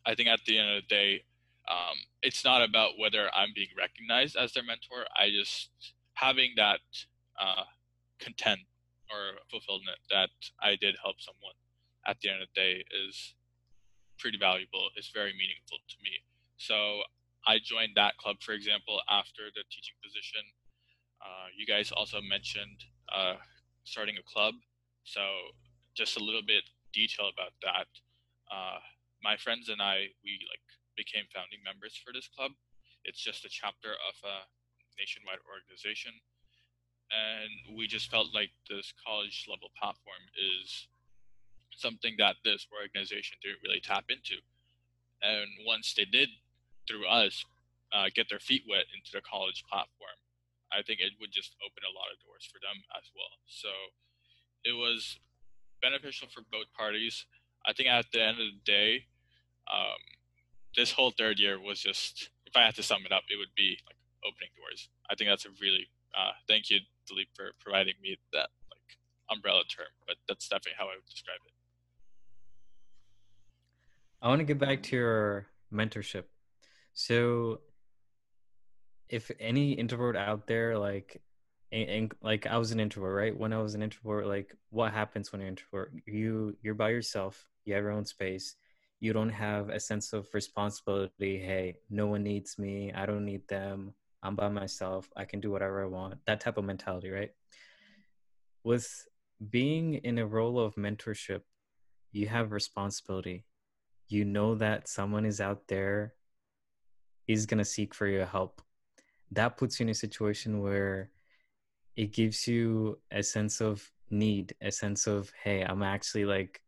i 0.06 0.16
think 0.16 0.30
at 0.30 0.40
the 0.46 0.58
end 0.58 0.70
of 0.70 0.84
the 0.84 0.88
day 0.96 1.24
um, 1.70 1.98
it's 2.22 2.44
not 2.44 2.62
about 2.62 2.98
whether 2.98 3.30
i'm 3.34 3.50
being 3.56 3.72
recognized 3.78 4.36
as 4.36 4.54
their 4.54 4.64
mentor 4.64 5.06
i 5.16 5.30
just 5.30 5.70
having 6.14 6.52
that 6.56 6.80
uh, 7.40 7.64
content 8.20 8.62
or 9.12 9.40
fulfillment 9.50 10.00
that 10.10 10.30
i 10.62 10.76
did 10.76 10.96
help 11.04 11.16
someone 11.20 11.56
at 12.06 12.20
the 12.22 12.30
end 12.30 12.42
of 12.42 12.48
the 12.54 12.62
day 12.62 12.84
is 13.08 13.36
pretty 14.20 14.38
valuable 14.38 14.90
it's 14.96 15.12
very 15.12 15.32
meaningful 15.34 15.78
to 15.88 15.96
me 16.04 16.12
so 16.58 17.02
I 17.48 17.60
joined 17.64 17.96
that 17.96 18.18
club, 18.18 18.38
for 18.42 18.52
example, 18.52 19.00
after 19.10 19.48
the 19.56 19.64
teaching 19.72 19.96
position. 20.04 20.44
Uh, 21.24 21.48
you 21.56 21.66
guys 21.66 21.94
also 21.96 22.20
mentioned 22.20 22.84
uh, 23.08 23.36
starting 23.86 24.18
a 24.20 24.26
club, 24.28 24.54
so 25.06 25.22
just 25.96 26.20
a 26.20 26.24
little 26.24 26.44
bit 26.46 26.64
detail 26.94 27.32
about 27.32 27.54
that. 27.64 27.88
Uh, 28.52 28.80
my 29.24 29.38
friends 29.38 29.70
and 29.70 29.82
I, 29.82 30.12
we 30.26 30.44
like 30.52 30.68
became 30.98 31.30
founding 31.30 31.62
members 31.64 31.96
for 31.96 32.12
this 32.12 32.28
club. 32.28 32.52
It's 33.06 33.22
just 33.22 33.46
a 33.46 33.52
chapter 33.54 33.94
of 33.94 34.16
a 34.26 34.50
nationwide 34.98 35.46
organization, 35.46 36.12
and 37.14 37.78
we 37.78 37.88
just 37.88 38.12
felt 38.12 38.34
like 38.34 38.52
this 38.68 38.92
college 39.06 39.46
level 39.48 39.70
platform 39.80 40.26
is 40.36 40.90
something 41.72 42.18
that 42.18 42.42
this 42.44 42.66
organization 42.74 43.38
didn't 43.40 43.62
really 43.64 43.80
tap 43.80 44.10
into. 44.10 44.42
And 45.22 45.48
once 45.66 45.94
they 45.94 46.06
did 46.06 46.30
through 46.90 47.08
us 47.08 47.46
uh, 47.94 48.10
get 48.14 48.28
their 48.30 48.42
feet 48.42 48.64
wet 48.68 48.90
into 48.92 49.14
the 49.14 49.22
college 49.22 49.64
platform, 49.70 50.18
I 50.74 50.82
think 50.84 51.00
it 51.00 51.16
would 51.22 51.32
just 51.32 51.56
open 51.64 51.86
a 51.86 51.96
lot 51.96 52.12
of 52.12 52.20
doors 52.26 52.44
for 52.50 52.60
them 52.60 52.84
as 52.98 53.08
well. 53.16 53.40
So 53.48 53.70
it 54.66 54.76
was 54.76 55.20
beneficial 55.82 56.28
for 56.28 56.42
both 56.52 56.68
parties. 56.76 57.26
I 57.66 57.74
think 57.74 57.88
at 57.88 58.12
the 58.12 58.22
end 58.22 58.42
of 58.42 58.48
the 58.52 58.66
day, 58.66 59.06
um, 59.72 60.02
this 60.78 60.92
whole 60.92 61.12
third 61.12 61.40
year 61.40 61.60
was 61.60 61.82
just, 61.82 62.30
if 62.46 62.56
I 62.56 62.62
had 62.62 62.76
to 62.76 62.84
sum 62.84 63.02
it 63.06 63.12
up, 63.12 63.24
it 63.30 63.38
would 63.38 63.54
be 63.58 63.78
like 63.88 63.98
opening 64.26 64.50
doors. 64.56 64.88
I 65.10 65.16
think 65.16 65.30
that's 65.30 65.46
a 65.46 65.50
really, 65.60 65.88
uh, 66.18 66.32
thank 66.48 66.70
you, 66.70 66.80
Dilip, 67.10 67.28
for 67.36 67.52
providing 67.60 67.96
me 68.02 68.18
that 68.32 68.50
like 68.70 68.98
umbrella 69.36 69.64
term, 69.76 69.88
but 70.06 70.16
that's 70.28 70.48
definitely 70.48 70.78
how 70.78 70.86
I 70.86 70.96
would 70.96 71.10
describe 71.10 71.40
it. 71.46 71.54
I 74.22 74.28
want 74.30 74.40
to 74.40 74.46
get 74.46 74.60
back 74.60 74.84
to 74.84 74.96
your 74.96 75.48
mentorship. 75.74 76.24
So, 76.94 77.62
if 79.10 79.32
any 79.40 79.74
introvert 79.74 80.16
out 80.16 80.48
there, 80.48 80.78
like, 80.78 81.22
and, 81.72 81.90
and, 81.90 82.12
like 82.22 82.48
I 82.48 82.58
was 82.58 82.72
an 82.72 82.80
introvert, 82.80 83.16
right? 83.16 83.38
When 83.38 83.54
I 83.54 83.62
was 83.62 83.76
an 83.76 83.84
introvert, 83.84 84.26
like, 84.28 84.56
what 84.70 84.92
happens 84.92 85.32
when 85.32 85.42
you're 85.42 85.50
introvert? 85.50 85.94
You 86.06 86.58
you're 86.62 86.74
by 86.74 86.90
yourself. 86.90 87.48
You 87.66 87.76
have 87.76 87.84
your 87.84 87.92
own 87.92 88.06
space. 88.06 88.56
You 89.00 89.14
don't 89.14 89.30
have 89.30 89.70
a 89.70 89.80
sense 89.80 90.14
of 90.14 90.28
responsibility. 90.34 91.38
Hey, 91.40 91.78
no 91.90 92.08
one 92.08 92.24
needs 92.24 92.58
me. 92.58 92.92
I 92.94 93.06
don't 93.06 93.26
need 93.26 93.48
them. 93.48 93.94
I'm 94.24 94.36
by 94.36 94.50
myself. 94.50 95.10
I 95.16 95.26
can 95.26 95.40
do 95.40 95.52
whatever 95.52 95.84
I 95.84 95.88
want. 95.88 96.16
That 96.26 96.42
type 96.42 96.58
of 96.58 96.66
mentality, 96.66 97.10
right? 97.12 97.32
With 98.64 99.08
being 99.50 99.96
in 99.96 100.18
a 100.18 100.26
role 100.26 100.60
of 100.60 100.76
mentorship, 100.76 101.42
you 102.12 102.28
have 102.28 102.52
responsibility. 102.52 103.46
You 104.10 104.26
know 104.26 104.56
that 104.56 104.88
someone 104.88 105.26
is 105.26 105.40
out 105.40 105.68
there 105.68 106.14
is 107.28 107.46
going 107.46 107.60
to 107.60 107.66
seek 107.66 107.94
for 107.94 108.08
your 108.08 108.26
help 108.26 108.62
that 109.32 109.58
puts 109.58 109.80
you 109.80 109.86
in 109.86 109.90
a 109.90 109.94
situation 109.94 110.62
where 110.62 111.10
it 111.96 112.14
gives 112.14 112.48
you 112.48 113.00
a 113.12 113.22
sense 113.22 113.62
of 113.62 113.90
need 114.10 114.56
a 114.62 114.72
sense 114.72 115.06
of 115.06 115.32
hey 115.44 115.64
i'm 115.64 115.84
actually 115.84 116.24
like 116.24 116.62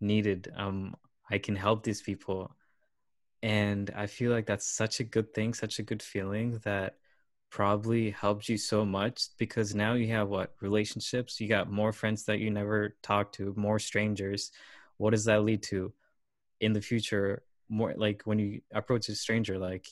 needed 0.00 0.52
um 0.56 0.94
i 1.30 1.38
can 1.38 1.56
help 1.56 1.82
these 1.82 2.02
people. 2.02 2.54
And 3.42 3.90
i 3.96 4.06
feel 4.06 4.32
like 4.32 4.46
that's 4.46 4.66
such 4.66 5.00
a 5.00 5.04
good 5.04 5.34
thing 5.34 5.54
such 5.54 5.78
a 5.78 5.82
good 5.82 6.02
feeling 6.02 6.60
that 6.64 6.96
probably 7.50 8.10
helped 8.10 8.48
you 8.48 8.58
so 8.58 8.84
much 8.84 9.28
because 9.38 9.74
now 9.74 9.94
you 9.94 10.08
have 10.08 10.28
what 10.28 10.54
relationships? 10.60 11.40
You 11.40 11.48
got 11.48 11.70
more 11.70 11.92
friends 11.92 12.24
that 12.24 12.38
you 12.38 12.50
never 12.50 12.96
talked 13.02 13.36
to 13.36 13.54
more 13.56 13.78
strangers. 13.78 14.50
What 14.98 15.10
does 15.10 15.24
that 15.24 15.42
lead 15.42 15.62
to 15.64 15.92
in 16.60 16.72
the 16.72 16.80
future? 16.80 17.42
More 17.68 17.94
like 17.96 18.22
when 18.24 18.38
you 18.38 18.60
approach 18.74 19.08
a 19.08 19.14
stranger 19.14 19.58
like 19.58 19.86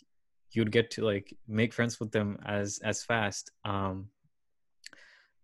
you'd 0.51 0.71
get 0.71 0.91
to 0.93 1.05
like 1.05 1.37
make 1.49 1.73
friends 1.73 1.99
with 1.99 2.13
them 2.13 2.39
as 2.45 2.81
as 2.85 3.03
fast. 3.03 3.51
Um 3.65 4.09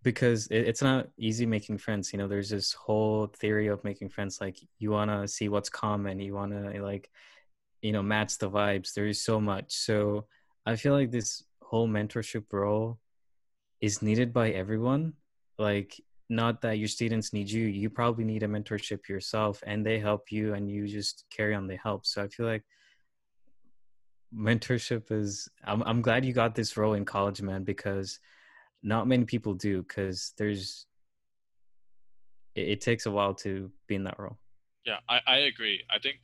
because 0.02 0.46
it, 0.46 0.66
it's 0.68 0.82
not 0.82 1.08
easy 1.18 1.46
making 1.46 1.78
friends 1.78 2.12
you 2.12 2.18
know 2.18 2.28
there's 2.28 2.50
this 2.50 2.72
whole 2.72 3.26
theory 3.26 3.66
of 3.66 3.84
making 3.84 4.08
friends 4.08 4.40
like 4.40 4.58
you 4.78 4.90
want 4.90 5.10
to 5.10 5.28
see 5.28 5.48
what's 5.48 5.68
common 5.68 6.20
you 6.20 6.34
want 6.34 6.52
to 6.52 6.82
like 6.82 7.10
you 7.82 7.92
know 7.92 8.02
match 8.02 8.38
the 8.38 8.50
vibes 8.50 8.92
there 8.94 9.06
is 9.06 9.22
so 9.22 9.40
much. 9.40 9.72
So 9.72 10.26
i 10.66 10.76
feel 10.76 10.92
like 10.92 11.10
this 11.10 11.44
whole 11.62 11.88
mentorship 11.88 12.44
role 12.52 12.98
is 13.80 14.02
needed 14.02 14.32
by 14.32 14.50
everyone. 14.50 15.14
Like 15.58 16.00
not 16.28 16.60
that 16.62 16.78
your 16.78 16.88
students 16.88 17.32
need 17.32 17.50
you 17.50 17.66
you 17.66 17.90
probably 17.90 18.24
need 18.24 18.42
a 18.42 18.48
mentorship 18.48 19.08
yourself 19.08 19.62
and 19.66 19.84
they 19.84 19.98
help 19.98 20.30
you 20.30 20.54
and 20.54 20.70
you 20.70 20.86
just 20.86 21.24
carry 21.30 21.54
on 21.54 21.66
the 21.66 21.76
help. 21.76 22.06
So 22.06 22.22
i 22.22 22.28
feel 22.28 22.46
like 22.46 22.64
mentorship 24.32 25.10
is 25.10 25.48
i'm, 25.64 25.82
I'm 25.82 26.02
glad 26.02 26.24
you 26.24 26.32
got 26.32 26.54
this 26.54 26.76
role 26.76 26.94
in 26.94 27.04
college 27.04 27.42
man 27.42 27.64
because 27.64 28.20
not 28.82 29.06
many 29.06 29.24
people 29.24 29.54
do 29.54 29.82
because 29.82 30.32
there's 30.38 30.86
it, 32.54 32.68
it, 32.68 32.80
takes 32.80 33.06
a 33.06 33.10
while 33.10 33.34
to 33.34 33.70
be 33.86 33.94
in 33.94 34.04
that 34.04 34.18
role. 34.18 34.38
Yeah 34.84 34.98
I, 35.08 35.20
I 35.26 35.36
agree. 35.50 35.82
I 35.90 35.98
think 35.98 36.18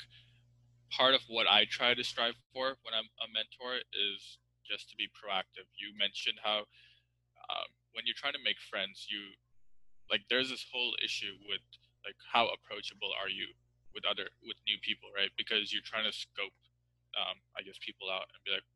part 0.96 1.14
of 1.14 1.20
what 1.26 1.50
i 1.50 1.66
try 1.66 1.92
to 1.92 2.04
strive 2.04 2.38
for 2.54 2.78
when 2.86 2.94
i'm 2.94 3.10
a 3.18 3.26
mentor 3.34 3.74
is 3.90 4.38
just 4.62 4.88
to 4.88 4.94
be 4.94 5.10
proactive. 5.10 5.66
You 5.78 5.90
mentioned 5.98 6.38
how 6.42 6.62
um, 7.50 7.68
when 7.92 8.06
you're 8.06 8.18
trying 8.18 8.38
to 8.38 8.42
make 8.46 8.58
friends 8.70 9.06
you 9.10 9.34
like 10.10 10.22
there's 10.30 10.50
this 10.50 10.64
whole 10.70 10.94
issue 11.02 11.34
with 11.50 11.62
like 12.06 12.14
how 12.22 12.46
approachable 12.54 13.10
are 13.18 13.28
you 13.30 13.50
with 13.94 14.06
other 14.06 14.30
with 14.46 14.58
new 14.66 14.78
people 14.82 15.10
right? 15.14 15.30
Because 15.34 15.74
you're 15.74 15.86
trying 15.86 16.06
to 16.06 16.14
scope 16.14 16.54
um, 17.16 17.40
i 17.56 17.64
guess 17.64 17.80
people 17.80 18.12
out 18.12 18.28
and 18.30 18.40
be 18.44 18.52
like 18.52 18.66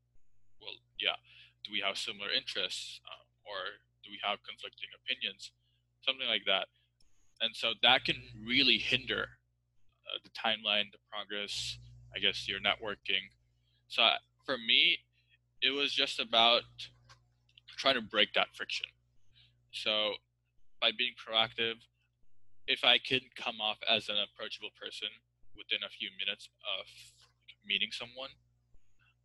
well 0.58 0.74
yeah 0.98 1.18
do 1.64 1.72
we 1.72 1.80
have 1.84 1.96
similar 1.98 2.30
interests? 2.30 3.00
Um, 3.04 3.26
or 3.44 3.81
do 4.05 4.11
we 4.11 4.18
have 4.24 4.38
conflicting 4.46 4.88
opinions? 5.05 5.53
Something 6.03 6.29
like 6.29 6.44
that. 6.46 6.66
And 7.40 7.55
so 7.55 7.72
that 7.83 8.05
can 8.05 8.16
really 8.46 8.79
hinder 8.79 9.29
uh, 10.07 10.18
the 10.24 10.31
timeline 10.31 10.90
the 10.92 10.98
progress 11.11 11.79
i 12.14 12.18
guess 12.18 12.48
your 12.48 12.59
networking. 12.61 13.31
So 13.88 14.03
for 14.44 14.59
me 14.59 14.98
it 15.62 15.70
was 15.70 15.92
just 15.92 16.18
about 16.20 16.62
trying 17.76 17.94
to 17.94 18.03
break 18.03 18.33
that 18.35 18.48
friction. 18.55 18.87
So 19.72 20.14
by 20.81 20.90
being 20.96 21.12
proactive 21.14 21.76
if 22.66 22.85
i 22.85 22.98
can 22.98 23.20
come 23.37 23.61
off 23.61 23.79
as 23.88 24.09
an 24.09 24.16
approachable 24.16 24.70
person 24.81 25.09
within 25.57 25.81
a 25.85 25.90
few 25.90 26.09
minutes 26.18 26.48
of 26.79 26.87
meeting 27.66 27.90
someone 27.92 28.31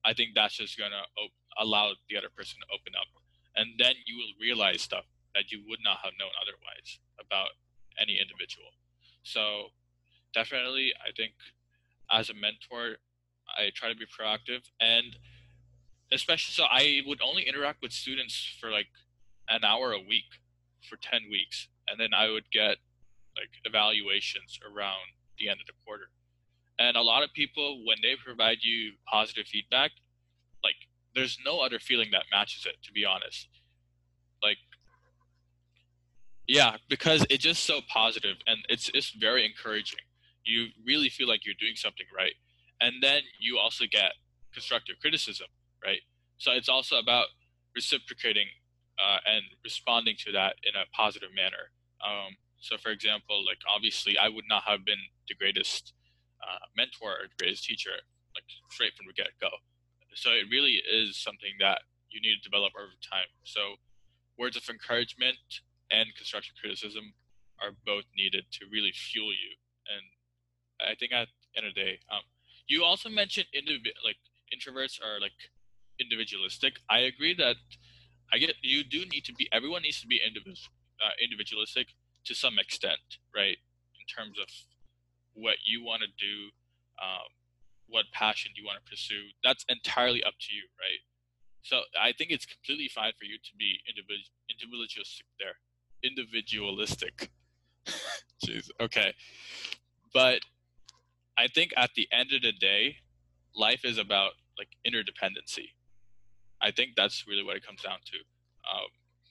i 0.03 0.13
think 0.13 0.31
that's 0.35 0.57
just 0.57 0.77
going 0.77 0.91
to 0.91 1.03
op- 1.21 1.39
allow 1.61 1.91
the 2.09 2.17
other 2.17 2.29
person 2.35 2.59
to 2.59 2.67
open 2.73 2.93
up 2.99 3.07
and 3.55 3.71
then 3.77 3.93
you 4.05 4.17
will 4.17 4.33
realize 4.39 4.81
stuff 4.81 5.05
that 5.33 5.51
you 5.51 5.61
would 5.67 5.79
not 5.83 5.97
have 6.03 6.13
known 6.19 6.31
otherwise 6.41 6.99
about 7.19 7.49
any 7.99 8.19
individual. 8.19 8.71
So 9.23 9.71
definitely 10.33 10.91
i 10.99 11.11
think 11.15 11.31
as 12.11 12.29
a 12.29 12.33
mentor 12.33 12.97
i 13.57 13.71
try 13.73 13.87
to 13.87 13.95
be 13.95 14.05
proactive 14.05 14.67
and 14.81 15.15
especially 16.11 16.51
so 16.51 16.65
i 16.69 16.99
would 17.07 17.21
only 17.21 17.43
interact 17.43 17.81
with 17.81 17.93
students 17.93 18.57
for 18.59 18.69
like 18.69 18.87
an 19.47 19.63
hour 19.63 19.93
a 19.93 19.99
week 19.99 20.27
for 20.89 20.97
10 20.97 21.21
weeks 21.31 21.69
and 21.87 21.97
then 21.97 22.09
i 22.13 22.29
would 22.29 22.51
get 22.51 22.77
like 23.35 23.51
evaluations 23.63 24.59
around 24.63 25.15
the 25.37 25.49
end 25.49 25.59
of 25.59 25.67
the 25.67 25.73
quarter. 25.85 26.09
And 26.79 26.97
a 26.97 27.01
lot 27.01 27.23
of 27.23 27.31
people 27.33 27.83
when 27.85 27.97
they 28.01 28.15
provide 28.15 28.59
you 28.61 28.93
positive 29.07 29.45
feedback 29.47 29.91
there's 31.15 31.37
no 31.45 31.59
other 31.59 31.79
feeling 31.79 32.09
that 32.11 32.23
matches 32.31 32.65
it 32.65 32.75
to 32.83 32.91
be 32.91 33.05
honest. 33.05 33.47
Like 34.43 34.57
yeah 36.47 36.77
because 36.89 37.25
it's 37.29 37.43
just 37.43 37.63
so 37.63 37.79
positive 37.91 38.37
and 38.47 38.59
it's 38.69 38.89
it's 38.93 39.11
very 39.11 39.45
encouraging. 39.45 39.99
You 40.43 40.67
really 40.85 41.09
feel 41.09 41.27
like 41.27 41.45
you're 41.45 41.55
doing 41.59 41.75
something 41.75 42.05
right 42.15 42.33
and 42.81 43.01
then 43.01 43.21
you 43.39 43.57
also 43.57 43.85
get 43.89 44.13
constructive 44.53 44.95
criticism 45.01 45.47
right? 45.83 46.01
So 46.37 46.51
it's 46.51 46.69
also 46.69 46.97
about 46.97 47.27
reciprocating 47.75 48.47
uh, 48.99 49.17
and 49.25 49.43
responding 49.63 50.15
to 50.25 50.31
that 50.31 50.55
in 50.63 50.73
a 50.75 50.85
positive 50.95 51.29
manner. 51.35 51.71
Um, 52.03 52.35
so 52.65 52.77
for 52.77 52.89
example 52.89 53.45
like 53.45 53.59
obviously 53.69 54.17
i 54.17 54.27
would 54.27 54.45
not 54.49 54.63
have 54.63 54.83
been 54.85 55.01
the 55.29 55.35
greatest 55.35 55.93
uh, 56.41 56.65
mentor 56.75 57.11
or 57.11 57.25
greatest 57.39 57.63
teacher 57.63 57.91
like 58.33 58.43
straight 58.69 58.93
from 58.97 59.05
the 59.07 59.13
get-go 59.13 59.49
so 60.15 60.31
it 60.31 60.47
really 60.49 60.81
is 60.81 61.17
something 61.17 61.51
that 61.59 61.79
you 62.09 62.21
need 62.21 62.35
to 62.41 62.43
develop 62.43 62.73
over 62.79 62.95
time. 63.03 63.27
So 63.43 63.75
words 64.37 64.55
of 64.55 64.63
encouragement 64.69 65.37
and 65.91 66.07
constructive 66.15 66.55
criticism 66.59 67.13
are 67.61 67.71
both 67.85 68.05
needed 68.15 68.45
to 68.51 68.65
really 68.71 68.91
fuel 68.91 69.31
you. 69.31 69.53
And 69.91 70.03
I 70.89 70.95
think 70.95 71.11
at 71.11 71.27
the 71.27 71.59
end 71.59 71.67
of 71.67 71.75
the 71.75 71.81
day, 71.81 71.99
um, 72.11 72.23
you 72.67 72.83
also 72.83 73.09
mentioned 73.09 73.47
indiv- 73.55 73.95
like 74.03 74.17
introverts 74.51 74.99
are 75.01 75.19
like 75.19 75.37
individualistic. 75.99 76.79
I 76.89 76.99
agree 76.99 77.33
that 77.35 77.55
I 78.33 78.37
get 78.37 78.55
you 78.61 78.83
do 78.83 79.05
need 79.05 79.23
to 79.25 79.33
be 79.33 79.47
everyone 79.51 79.83
needs 79.83 80.01
to 80.01 80.07
be 80.07 80.19
individual 80.25 80.73
uh, 81.03 81.15
individualistic 81.21 81.87
to 82.25 82.33
some 82.33 82.57
extent, 82.59 83.19
right? 83.35 83.57
In 83.99 84.05
terms 84.07 84.39
of 84.39 84.47
what 85.33 85.57
you 85.65 85.83
want 85.83 86.01
to 86.01 86.07
do, 86.17 86.49
um, 87.01 87.29
what 87.87 88.05
passion 88.13 88.51
do 88.55 88.61
you 88.61 88.67
want 88.67 88.79
to 88.83 88.89
pursue. 88.89 89.29
That's 89.43 89.65
entirely 89.69 90.23
up 90.23 90.33
to 90.39 90.55
you, 90.55 90.63
right? 90.79 90.99
So 91.61 91.81
I 91.99 92.13
think 92.13 92.31
it's 92.31 92.45
completely 92.45 92.89
fine 92.93 93.13
for 93.17 93.25
you 93.25 93.37
to 93.37 93.51
be 93.57 93.79
individual 93.89 94.29
individualistic 94.49 95.25
there. 95.39 95.57
Individualistic. 96.03 97.31
Jeez. 98.45 98.69
Okay. 98.79 99.13
But 100.13 100.41
I 101.37 101.47
think 101.47 101.73
at 101.75 101.91
the 101.95 102.07
end 102.11 102.31
of 102.33 102.41
the 102.41 102.51
day, 102.51 102.97
life 103.55 103.83
is 103.83 103.97
about 103.97 104.33
like 104.57 104.69
interdependency. 104.85 105.73
I 106.61 106.71
think 106.71 106.91
that's 106.95 107.25
really 107.27 107.43
what 107.43 107.57
it 107.57 107.65
comes 107.65 107.81
down 107.81 107.99
to. 108.05 108.17
Um, 108.69 108.89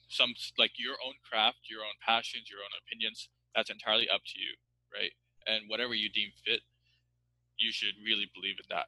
some 0.09 0.33
like 0.57 0.71
your 0.77 0.95
own 1.05 1.15
craft, 1.27 1.69
your 1.69 1.81
own 1.81 1.97
passions, 2.05 2.49
your 2.49 2.59
own 2.59 2.73
opinions. 2.85 3.29
That's 3.55 3.69
entirely 3.69 4.09
up 4.09 4.21
to 4.25 4.39
you, 4.39 4.55
right? 4.93 5.11
And 5.47 5.69
whatever 5.69 5.93
you 5.93 6.09
deem 6.09 6.29
fit, 6.45 6.61
you 7.57 7.71
should 7.71 7.95
really 8.03 8.29
believe 8.33 8.55
in 8.59 8.65
that. 8.69 8.87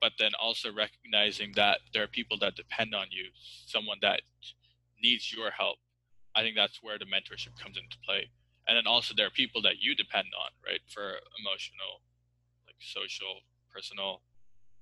But 0.00 0.12
then 0.18 0.32
also 0.40 0.72
recognizing 0.72 1.52
that 1.56 1.78
there 1.92 2.02
are 2.02 2.08
people 2.08 2.38
that 2.40 2.54
depend 2.54 2.94
on 2.94 3.06
you, 3.10 3.30
someone 3.66 3.98
that 4.02 4.20
needs 5.02 5.32
your 5.32 5.50
help. 5.50 5.78
I 6.34 6.42
think 6.42 6.54
that's 6.54 6.82
where 6.82 6.98
the 6.98 7.06
mentorship 7.06 7.56
comes 7.56 7.78
into 7.78 7.96
play. 8.04 8.28
And 8.68 8.76
then 8.76 8.86
also 8.86 9.14
there 9.16 9.26
are 9.26 9.34
people 9.34 9.62
that 9.62 9.80
you 9.80 9.94
depend 9.94 10.28
on, 10.36 10.50
right, 10.66 10.82
for 10.92 11.16
emotional, 11.40 12.02
like 12.66 12.76
social, 12.80 13.40
personal, 13.72 14.20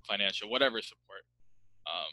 financial, 0.03 0.51
whatever 0.51 0.83
support. 0.83 1.23
Um, 1.87 2.13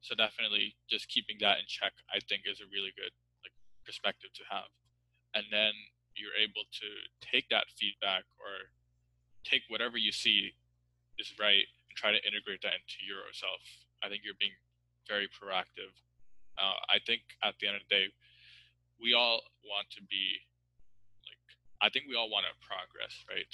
so 0.00 0.14
definitely 0.14 0.76
just 0.90 1.08
keeping 1.08 1.38
that 1.40 1.58
in 1.58 1.66
check, 1.66 1.92
I 2.12 2.18
think, 2.20 2.42
is 2.44 2.60
a 2.60 2.68
really 2.70 2.92
good 2.94 3.14
like 3.42 3.54
perspective 3.86 4.30
to 4.34 4.44
have. 4.50 4.68
And 5.34 5.46
then 5.50 5.72
you're 6.14 6.34
able 6.34 6.66
to 6.66 6.88
take 7.22 7.48
that 7.48 7.70
feedback 7.78 8.26
or 8.42 8.74
take 9.48 9.64
whatever 9.72 9.96
you 9.96 10.12
see 10.12 10.52
is 11.18 11.32
right 11.40 11.64
and 11.64 11.94
try 11.96 12.12
to 12.12 12.20
integrate 12.28 12.60
that 12.62 12.76
into 12.76 13.00
yourself. 13.00 13.64
I 14.04 14.12
think 14.12 14.22
you're 14.22 14.38
being 14.38 14.54
very 15.08 15.26
proactive. 15.32 15.90
Uh, 16.60 16.76
I 16.92 17.00
think 17.00 17.22
at 17.42 17.56
the 17.58 17.66
end 17.66 17.80
of 17.80 17.82
the 17.88 17.94
day, 17.94 18.06
we 19.00 19.14
all 19.14 19.40
want 19.64 19.88
to 19.96 20.02
be 20.04 20.42
like, 21.24 21.40
I 21.80 21.88
think 21.88 22.06
we 22.06 22.14
all 22.14 22.28
want 22.28 22.44
to 22.44 22.54
progress, 22.60 23.14
right? 23.30 23.48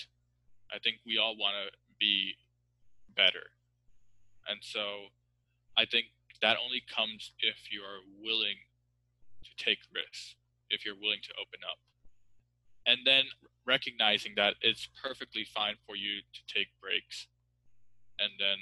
I 0.75 0.83
think 0.83 0.99
we 1.07 1.19
all 1.19 1.37
want 1.37 1.55
to 1.55 1.71
be 2.01 2.35
better. 3.15 3.55
And 4.49 4.59
so 4.61 5.15
I 5.77 5.85
think 5.85 6.11
that 6.43 6.57
only 6.59 6.83
comes 6.91 7.33
if 7.41 7.71
you're 7.71 8.03
willing 8.21 8.59
to 9.45 9.51
take 9.57 9.79
risks, 9.95 10.35
if 10.71 10.85
you're 10.85 10.99
willing 10.99 11.23
to 11.23 11.33
open 11.41 11.61
up. 11.65 11.79
And 12.87 12.99
then 13.05 13.25
recognizing 13.67 14.33
that 14.37 14.55
it's 14.61 14.89
perfectly 15.03 15.45
fine 15.45 15.77
for 15.87 15.97
you 15.97 16.21
to 16.21 16.55
take 16.55 16.69
breaks 16.81 17.27
and 18.19 18.31
then 18.39 18.59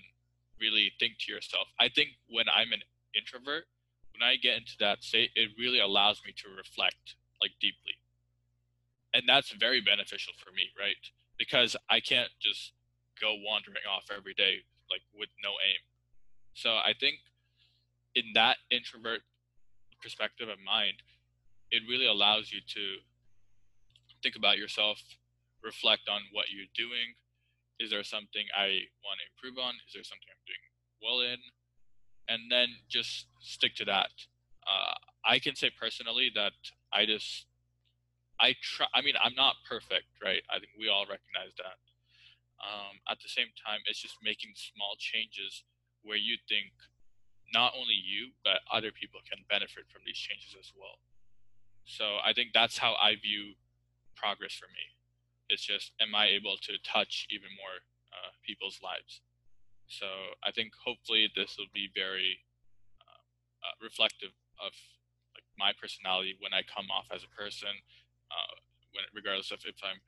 really 0.60 0.92
think 0.98 1.14
to 1.20 1.32
yourself. 1.32 1.66
I 1.80 1.88
think 1.88 2.10
when 2.28 2.46
I'm 2.48 2.72
an 2.72 2.82
introvert, 3.14 3.64
when 4.14 4.22
I 4.22 4.36
get 4.36 4.56
into 4.56 4.78
that 4.80 5.02
state, 5.02 5.30
it 5.34 5.50
really 5.58 5.80
allows 5.80 6.22
me 6.24 6.32
to 6.38 6.48
reflect 6.56 7.16
like 7.40 7.52
deeply. 7.60 7.98
And 9.12 9.24
that's 9.26 9.52
very 9.52 9.80
beneficial 9.80 10.32
for 10.38 10.52
me, 10.52 10.70
right? 10.78 10.96
Because 11.38 11.76
I 11.90 12.00
can't 12.00 12.30
just 12.40 12.72
go 13.20 13.34
wandering 13.44 13.84
off 13.90 14.04
every 14.16 14.34
day 14.34 14.62
like 14.90 15.02
with 15.18 15.28
no 15.42 15.50
aim. 15.66 15.82
So 16.54 16.70
I 16.70 16.94
think 16.98 17.16
in 18.14 18.24
that 18.34 18.56
introvert 18.70 19.20
perspective 20.00 20.48
of 20.48 20.58
mind, 20.64 21.02
it 21.70 21.82
really 21.88 22.06
allows 22.06 22.52
you 22.52 22.60
to 22.74 22.96
think 24.22 24.36
about 24.36 24.58
yourself, 24.58 24.98
reflect 25.62 26.08
on 26.08 26.22
what 26.32 26.46
you're 26.50 26.70
doing. 26.74 27.18
Is 27.78 27.90
there 27.90 28.04
something 28.04 28.46
I 28.56 28.86
want 29.02 29.18
to 29.18 29.26
improve 29.34 29.58
on? 29.58 29.74
Is 29.86 29.94
there 29.94 30.04
something 30.04 30.28
I'm 30.30 30.46
doing 30.46 30.64
well 31.02 31.20
in? 31.20 31.40
And 32.28 32.50
then 32.50 32.68
just 32.88 33.26
stick 33.40 33.74
to 33.76 33.84
that. 33.86 34.14
Uh, 34.62 34.94
I 35.24 35.38
can 35.38 35.56
say 35.56 35.70
personally 35.74 36.30
that 36.34 36.54
I 36.92 37.06
just 37.06 37.46
I 38.40 38.54
try. 38.62 38.86
I 38.94 39.02
mean, 39.02 39.14
I'm 39.22 39.34
not 39.34 39.56
perfect, 39.68 40.06
right? 40.22 40.42
I 40.50 40.58
think 40.58 40.74
we 40.78 40.88
all 40.88 41.06
recognize 41.06 41.54
that. 41.58 41.78
Um, 42.62 43.02
at 43.10 43.18
the 43.18 43.28
same 43.28 43.50
time, 43.58 43.82
it's 43.86 43.98
just 43.98 44.18
making 44.22 44.54
small 44.54 44.94
changes 44.98 45.62
where 46.02 46.16
you 46.16 46.38
think 46.48 46.70
not 47.52 47.74
only 47.76 47.94
you 47.94 48.32
but 48.42 48.64
other 48.72 48.90
people 48.90 49.20
can 49.28 49.44
benefit 49.50 49.84
from 49.92 50.02
these 50.06 50.16
changes 50.16 50.56
as 50.58 50.72
well. 50.74 50.98
So 51.84 52.18
I 52.24 52.32
think 52.32 52.50
that's 52.54 52.78
how 52.78 52.94
I 52.94 53.14
view 53.14 53.54
progress 54.14 54.54
for 54.54 54.68
me. 54.72 54.86
It's 55.48 55.64
just, 55.64 55.92
am 56.00 56.14
I 56.14 56.28
able 56.32 56.56
to 56.56 56.72
touch 56.80 57.26
even 57.30 57.50
more 57.58 57.84
uh, 58.12 58.32
people's 58.46 58.80
lives? 58.82 59.20
So 59.88 60.06
I 60.40 60.50
think 60.50 60.72
hopefully 60.72 61.28
this 61.36 61.56
will 61.58 61.68
be 61.74 61.92
very 61.92 62.40
uh, 62.96 63.20
uh, 63.64 63.74
reflective 63.84 64.32
of 64.56 64.72
like 65.36 65.44
my 65.58 65.72
personality 65.76 66.36
when 66.40 66.56
I 66.56 66.64
come 66.64 66.88
off 66.88 67.12
as 67.12 67.24
a 67.24 67.32
person, 67.36 67.72
uh, 68.32 68.54
when 68.96 69.04
regardless 69.12 69.52
of 69.52 69.60
if 69.68 69.76
I'm 69.84 70.00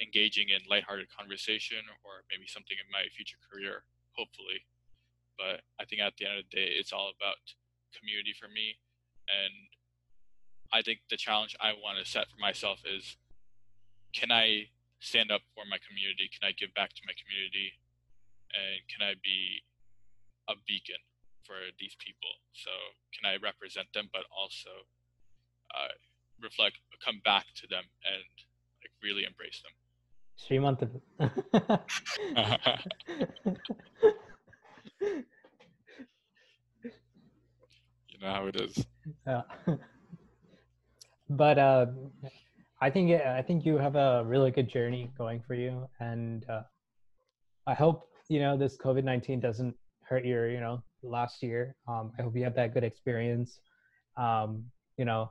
engaging 0.00 0.48
in 0.52 0.60
lighthearted 0.68 1.08
conversation 1.12 1.84
or 2.04 2.24
maybe 2.28 2.48
something 2.48 2.76
in 2.76 2.88
my 2.92 3.08
future 3.12 3.40
career, 3.40 3.84
hopefully. 4.12 4.64
But 5.40 5.64
I 5.80 5.88
think 5.88 6.04
at 6.04 6.16
the 6.20 6.28
end 6.28 6.36
of 6.40 6.44
the 6.48 6.56
day, 6.56 6.68
it's 6.76 6.92
all 6.92 7.08
about 7.08 7.40
community 7.96 8.36
for 8.36 8.48
me, 8.48 8.76
and 9.28 9.52
I 10.72 10.82
think 10.82 11.00
the 11.08 11.16
challenge 11.16 11.56
I 11.60 11.72
want 11.72 11.98
to 11.98 12.04
set 12.08 12.28
for 12.28 12.38
myself 12.38 12.84
is, 12.84 13.16
can 14.12 14.30
I 14.30 14.70
stand 15.00 15.30
up 15.30 15.42
for 15.54 15.64
my 15.68 15.78
community? 15.80 16.28
Can 16.28 16.46
I 16.48 16.52
give 16.52 16.72
back 16.74 16.92
to 16.94 17.02
my 17.06 17.14
community? 17.16 17.72
And 18.52 18.82
can 18.90 19.06
I 19.06 19.14
be 19.22 19.62
a 20.48 20.54
beacon 20.66 21.00
for 21.46 21.56
these 21.78 21.96
people? 21.98 22.30
So 22.52 22.70
can 23.14 23.30
I 23.30 23.38
represent 23.40 23.88
them, 23.94 24.10
but 24.12 24.24
also 24.34 24.70
uh, 25.74 25.94
reflect, 26.42 26.78
come 27.04 27.20
back 27.24 27.46
to 27.62 27.66
them, 27.68 27.84
and 28.04 28.24
like 28.82 28.92
really 29.02 29.24
embrace 29.24 29.62
them. 29.62 29.74
Srimant. 30.40 30.80
you 38.08 38.18
know 38.20 38.32
how 38.32 38.46
it 38.46 38.56
is. 38.60 38.86
Yeah. 39.26 39.42
but 41.30 41.58
uh, 41.58 41.86
I 42.80 42.88
think 42.88 43.10
I 43.12 43.42
think 43.42 43.66
you 43.66 43.76
have 43.76 43.96
a 43.96 44.24
really 44.24 44.50
good 44.50 44.68
journey 44.68 45.10
going 45.18 45.42
for 45.46 45.54
you, 45.54 45.86
and 46.00 46.48
uh, 46.48 46.62
I 47.66 47.74
hope 47.74 48.08
you 48.28 48.40
know 48.40 48.56
this 48.56 48.76
COVID 48.78 49.04
nineteen 49.04 49.38
doesn't 49.38 49.74
hurt 50.02 50.24
your 50.24 50.50
you 50.50 50.60
know 50.60 50.82
last 51.02 51.42
year. 51.42 51.76
Um, 51.86 52.12
I 52.18 52.22
hope 52.22 52.34
you 52.34 52.44
have 52.44 52.54
that 52.54 52.72
good 52.72 52.84
experience. 52.84 53.60
Um, 54.16 54.64
you 54.96 55.04
know, 55.04 55.30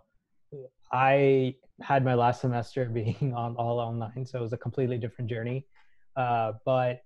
I 0.91 1.55
had 1.81 2.05
my 2.05 2.13
last 2.13 2.41
semester 2.41 2.85
being 2.93 3.33
on 3.35 3.55
all 3.55 3.79
online, 3.79 4.27
so 4.27 4.39
it 4.39 4.41
was 4.43 4.53
a 4.53 4.57
completely 4.57 4.99
different 4.99 5.29
journey. 5.29 5.65
Uh, 6.15 6.53
but 6.65 7.01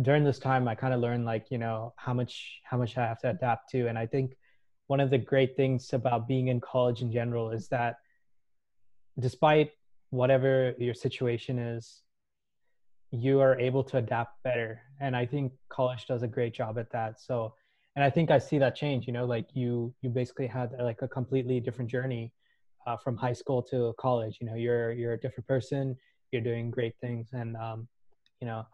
during 0.00 0.24
this 0.24 0.38
time, 0.38 0.66
I 0.66 0.74
kind 0.74 0.94
of 0.94 1.00
learned 1.00 1.26
like 1.26 1.50
you 1.50 1.58
know 1.58 1.92
how 1.96 2.14
much 2.14 2.60
how 2.64 2.78
much 2.78 2.96
I 2.96 3.06
have 3.06 3.20
to 3.20 3.30
adapt 3.30 3.68
to, 3.72 3.88
and 3.88 3.98
I 3.98 4.06
think 4.06 4.32
one 4.86 5.00
of 5.00 5.10
the 5.10 5.18
great 5.18 5.56
things 5.56 5.92
about 5.92 6.26
being 6.26 6.48
in 6.48 6.58
college 6.60 7.02
in 7.02 7.12
general 7.12 7.50
is 7.50 7.68
that 7.68 7.96
despite 9.18 9.72
whatever 10.10 10.74
your 10.78 10.94
situation 10.94 11.58
is, 11.58 12.02
you 13.10 13.40
are 13.40 13.58
able 13.58 13.84
to 13.84 13.98
adapt 13.98 14.42
better. 14.42 14.80
And 15.00 15.16
I 15.16 15.26
think 15.26 15.52
college 15.68 16.06
does 16.06 16.22
a 16.22 16.28
great 16.28 16.54
job 16.54 16.78
at 16.78 16.90
that. 16.92 17.20
So, 17.20 17.54
and 17.96 18.04
I 18.04 18.10
think 18.10 18.30
I 18.30 18.38
see 18.38 18.58
that 18.58 18.74
change. 18.74 19.06
You 19.06 19.12
know, 19.12 19.24
like 19.24 19.46
you 19.54 19.94
you 20.02 20.10
basically 20.10 20.48
had 20.48 20.72
like 20.80 21.02
a 21.02 21.08
completely 21.08 21.60
different 21.60 21.90
journey 21.90 22.32
uh, 22.86 22.96
from 22.96 23.16
high 23.16 23.32
school 23.32 23.62
to 23.70 23.94
college. 23.98 24.38
You 24.40 24.48
know, 24.48 24.56
you're 24.56 24.92
you're 24.92 25.12
a 25.12 25.20
different 25.20 25.46
person. 25.46 25.96
You're 26.32 26.42
doing 26.42 26.70
great 26.70 26.94
things, 27.00 27.28
and 27.32 27.56
um, 27.56 27.86
you 28.40 28.48
know, 28.48 28.66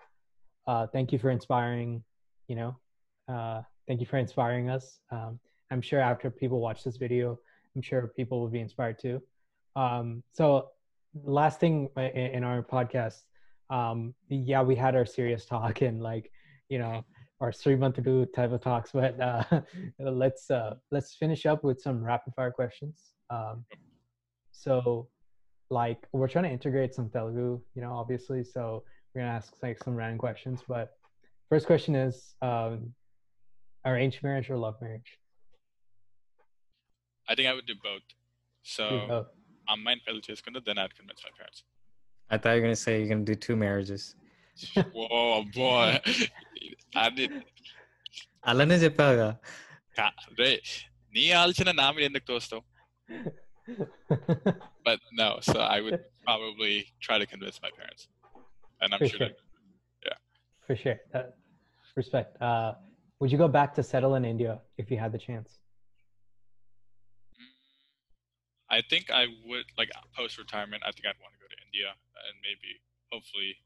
uh, 0.66 0.86
thank 0.86 1.12
you 1.12 1.18
for 1.18 1.30
inspiring. 1.30 2.02
You 2.48 2.56
know, 2.56 2.76
uh, 3.28 3.62
thank 3.86 4.00
you 4.00 4.06
for 4.06 4.16
inspiring 4.16 4.70
us. 4.70 5.00
Um, 5.10 5.38
I'm 5.70 5.82
sure 5.82 6.00
after 6.00 6.30
people 6.30 6.60
watch 6.60 6.82
this 6.82 6.96
video, 6.96 7.38
I'm 7.76 7.82
sure 7.82 8.10
people 8.16 8.40
will 8.40 8.48
be 8.48 8.60
inspired 8.60 8.98
too. 8.98 9.20
Um, 9.80 10.22
so 10.32 10.68
last 11.24 11.58
thing 11.58 11.88
in, 11.96 12.44
our 12.44 12.62
podcast, 12.62 13.22
um, 13.70 14.14
yeah, 14.28 14.62
we 14.62 14.74
had 14.74 14.94
our 14.94 15.06
serious 15.06 15.46
talk 15.46 15.80
and 15.80 16.02
like, 16.02 16.30
you 16.68 16.78
know, 16.78 17.04
our 17.40 17.50
three 17.50 17.76
month 17.76 17.94
to 17.94 18.02
do 18.02 18.26
type 18.26 18.52
of 18.52 18.60
talks, 18.60 18.90
but 18.92 19.18
uh, 19.18 19.42
let's 19.98 20.50
uh, 20.50 20.74
let's 20.90 21.14
finish 21.14 21.46
up 21.46 21.64
with 21.64 21.80
some 21.80 22.04
rapid 22.04 22.34
fire 22.34 22.50
questions. 22.50 23.12
Um, 23.30 23.64
so, 24.52 25.08
like, 25.70 26.06
we're 26.12 26.28
trying 26.28 26.44
to 26.44 26.50
integrate 26.50 26.94
some 26.94 27.08
Telugu, 27.08 27.60
you 27.74 27.80
know, 27.80 27.92
obviously. 27.92 28.44
So 28.44 28.82
we're 29.14 29.22
gonna 29.22 29.32
ask 29.32 29.54
like 29.62 29.82
some 29.82 29.96
random 29.96 30.18
questions. 30.18 30.62
But 30.68 30.90
first 31.48 31.66
question 31.66 31.94
is, 31.94 32.34
um, 32.42 32.92
arranged 33.86 34.22
marriage 34.22 34.50
or 34.50 34.58
love 34.58 34.74
marriage? 34.82 35.18
I 37.26 37.34
think 37.34 37.48
I 37.48 37.54
would 37.54 37.66
do 37.66 37.76
both. 37.82 38.02
So 38.62 39.06
both 39.08 39.26
అమ్మాయిని 39.73 40.01
పెళ్లి 40.07 40.21
చేసుకుంటే 40.29 40.59
then 40.67 40.77
I'd 40.83 40.95
convince 40.99 41.21
my 41.27 41.33
parents. 41.39 41.59
I 42.33 42.37
thought 42.41 42.53
you 42.55 42.61
were 42.61 42.67
gonna 42.67 42.83
say 42.85 42.93
you're 42.97 43.11
gonna 43.13 43.29
do 43.33 43.37
two 43.47 43.55
marriages. 43.65 44.03
Whoa, 44.97 45.43
boy. 45.61 45.89
I 47.03 47.09
did. 47.19 47.31
అలానే 48.51 48.75
చెప్పావుగా 48.85 49.29
రే 50.39 50.49
నీ 51.15 51.25
ఆలోచన 51.41 51.69
నా 51.81 51.87
మీద 51.95 52.03
ఎందుకు 52.09 52.27
తోస్తావు 52.31 52.63
but 54.87 54.99
no 55.21 55.29
so 55.49 55.55
i 55.75 55.79
would 55.85 55.99
probably 56.25 56.75
try 57.05 57.15
to 57.23 57.27
convince 57.33 57.57
my 57.65 57.71
parents 57.79 58.03
and 58.81 58.89
i'm 58.93 58.99
For 59.03 59.07
sure, 59.11 59.19
sure. 59.19 59.27
that- 59.29 59.41
yeah 60.07 60.17
For 60.67 60.75
sure. 60.83 60.97
Uh, 61.17 61.23
respect. 62.01 62.31
Uh, 62.47 62.69
would 63.19 63.31
you 63.33 63.39
go 63.45 63.49
back 63.59 63.69
to 63.77 63.81
settle 63.91 64.13
in 64.19 64.23
India 64.33 64.53
I 68.70 68.82
think 68.88 69.10
I 69.10 69.26
would 69.46 69.66
like 69.76 69.90
post 70.16 70.38
retirement. 70.38 70.82
I 70.86 70.92
think 70.92 71.04
I'd 71.06 71.18
want 71.20 71.34
to 71.34 71.40
go 71.42 71.48
to 71.50 71.58
India 71.66 71.88
and 71.90 72.34
maybe 72.42 72.78
hopefully 73.10 73.56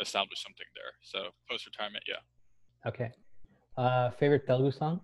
establish 0.00 0.42
something 0.42 0.66
there. 0.74 0.92
So 1.02 1.30
post 1.48 1.66
retirement, 1.66 2.04
yeah. 2.08 2.22
Okay. 2.86 3.10
Uh, 3.76 4.10
favorite 4.18 4.46
Telugu 4.46 4.72
song? 4.72 5.00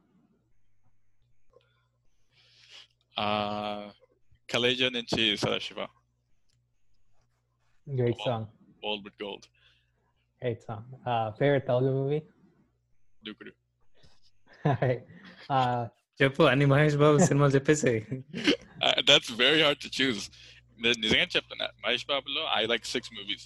Uh, 3.17 3.91
Kaleja 4.49 4.91
Ninchi 4.91 5.33
Sadashiva, 5.35 5.87
Great 7.97 8.17
song. 8.25 8.49
Old 8.83 9.05
with 9.05 9.17
Gold, 9.19 9.49
Great 10.43 10.63
song. 10.63 10.85
Uh, 11.07 11.33
favorite 11.33 11.65
Telugu 11.67 11.91
movie? 11.95 12.23
Dookudu. 13.25 13.53
All 14.67 14.77
right. 14.83 15.03
Uh, 15.49 15.87
చెప్పు 16.20 16.44
అన్ని 16.52 16.66
మహేష్ 16.74 16.98
బాబు 17.04 17.20
సినిమాలు 17.30 17.56
చెప్పేసి 17.60 17.94
Uh, 18.88 19.00
that's 19.10 19.30
very 19.42 19.60
hard 19.66 19.80
to 19.86 19.90
choose. 19.98 20.22
ని- 20.84 20.98
నిజంగా 21.04 21.26
చెప్తున్నా 21.36 21.66
మహేష్ 21.84 22.06
బాబులో 22.12 22.44
I 22.60 22.62
like 22.72 22.86
six 22.94 23.12
movies 23.18 23.44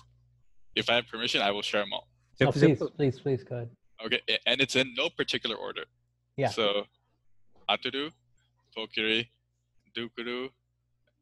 if 0.76 0.88
I 0.92 0.94
have 0.96 1.08
permission 1.14 1.42
I 1.48 1.50
will 1.56 1.68
share 1.72 1.84
them 1.86 1.94
all. 1.98 2.06
oh, 2.06 2.38
చెప్పు 2.40 2.54
please, 2.60 2.72
చెప్పు 2.74 2.88
please, 3.00 3.18
please, 3.26 3.42
go 3.50 3.56
ahead. 3.58 3.72
Okay, 4.06 4.20
a- 4.34 4.42
and 4.50 4.58
it's 4.64 4.76
in 4.82 4.88
no 5.02 5.06
particular 5.20 5.58
order. 5.68 5.86
Yeah. 6.38 6.52
So, 6.58 6.66
Aturu, 7.74 8.06
Pokiri, 8.76 9.20
Dukuru, 9.96 10.40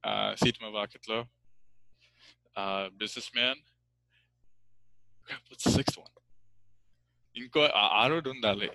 uh, 0.04 0.30
Sitma 0.42 0.70
Vakitlo, 0.78 1.20
uh, 2.56 2.86
Businessman. 3.02 3.58
Crap, 5.28 5.44
what's 5.50 5.64
the 5.64 5.74
sixth 5.80 5.98
one? 5.98 6.14
Inko 7.36 7.62
Aro 8.02 8.18
Dundale. 8.28 8.70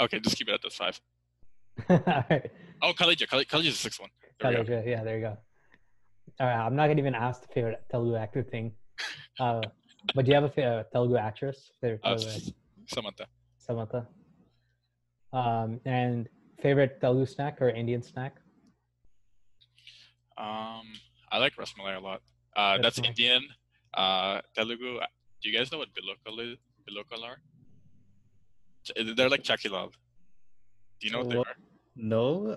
Okay, 0.00 0.20
just 0.20 0.36
keep 0.36 0.48
it 0.48 0.54
at 0.54 0.62
those 0.62 0.74
five. 0.74 1.00
All 1.90 2.24
right. 2.30 2.50
Oh, 2.82 2.92
Kaleja 2.92 3.22
is 3.24 3.64
the 3.64 3.70
sixth 3.72 4.00
one. 4.00 4.10
There 4.40 4.88
Yeah, 4.88 5.02
there 5.02 5.16
you 5.16 5.22
go. 5.22 5.36
All 6.40 6.46
right. 6.46 6.54
I'm 6.66 6.76
not 6.76 6.86
going 6.86 6.96
to 6.96 7.02
even 7.02 7.14
ask 7.14 7.42
the 7.42 7.48
favorite 7.48 7.82
Telugu 7.90 8.16
actor 8.16 8.42
thing. 8.42 8.72
Uh, 9.40 9.62
but 10.16 10.24
do 10.24 10.30
you 10.30 10.34
have 10.34 10.42
a 10.44 10.48
fa- 10.48 10.84
Telugu 10.92 11.16
actress? 11.16 11.70
Favorite 11.80 12.00
Uh, 12.02 12.16
Telugu? 12.16 12.52
Samantha. 12.88 13.26
Samantha. 13.58 14.08
Um, 15.32 15.80
and 15.84 16.28
favorite 16.60 17.00
Telugu 17.00 17.26
snack 17.26 17.62
or 17.62 17.68
Indian 17.70 18.02
snack? 18.02 18.34
Um, 20.36 20.86
I 21.30 21.38
like 21.38 21.54
Rasmalai 21.56 21.96
a 21.96 22.00
lot. 22.00 22.20
Uh, 22.56 22.78
that's. 22.82 22.98
Indian. 22.98 23.42
Uh, 23.94 24.40
Telugu. 24.56 24.98
Do 25.40 25.48
you 25.48 25.56
guys 25.56 25.70
know 25.70 25.78
what 25.78 25.90
bilokal 25.94 26.36
is? 26.52 26.58
Bilokal 26.88 27.22
are? 27.24 27.36
Ch- 27.36 27.57
they're 29.16 29.28
like 29.28 29.42
Chucky 29.42 29.68
Love. 29.68 29.96
Do 31.00 31.06
you 31.06 31.12
know 31.12 31.18
what, 31.18 31.26
what? 31.26 31.32
they 31.32 31.38
are? 31.38 31.56
No. 31.96 32.56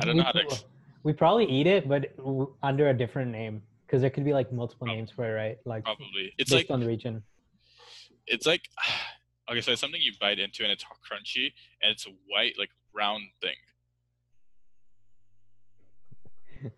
I 0.00 0.04
don't 0.04 0.14
we, 0.14 0.14
know 0.14 0.24
how 0.24 0.32
to. 0.32 0.40
Ex- 0.40 0.64
we 1.02 1.12
probably 1.12 1.46
eat 1.46 1.66
it, 1.66 1.88
but 1.88 2.12
under 2.62 2.88
a 2.88 2.94
different 2.94 3.30
name, 3.30 3.62
because 3.86 4.00
there 4.00 4.10
could 4.10 4.24
be 4.24 4.32
like 4.32 4.52
multiple 4.52 4.86
probably. 4.86 4.96
names 4.96 5.10
for 5.10 5.24
it, 5.24 5.32
right? 5.32 5.58
Like 5.64 5.84
probably 5.84 6.32
it's 6.38 6.50
based 6.50 6.68
like 6.68 6.74
on 6.74 6.80
the 6.80 6.86
region. 6.86 7.22
It's 8.26 8.46
like 8.46 8.62
okay, 9.50 9.60
so 9.60 9.72
it's 9.72 9.80
something 9.80 10.00
you 10.00 10.12
bite 10.20 10.38
into 10.38 10.62
and 10.64 10.72
it's 10.72 10.84
crunchy 10.84 11.52
and 11.82 11.92
it's 11.92 12.06
a 12.06 12.10
white 12.28 12.54
like 12.58 12.70
round 12.94 13.22
thing. 13.40 13.54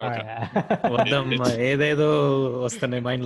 Ah, 0.00 0.06
okay. 0.10 0.88
what 0.92 1.06
the 1.08 1.18
ಏದೇದು 1.70 2.06
ವಸ್ತನೆ 2.62 2.98
mind 3.06 3.24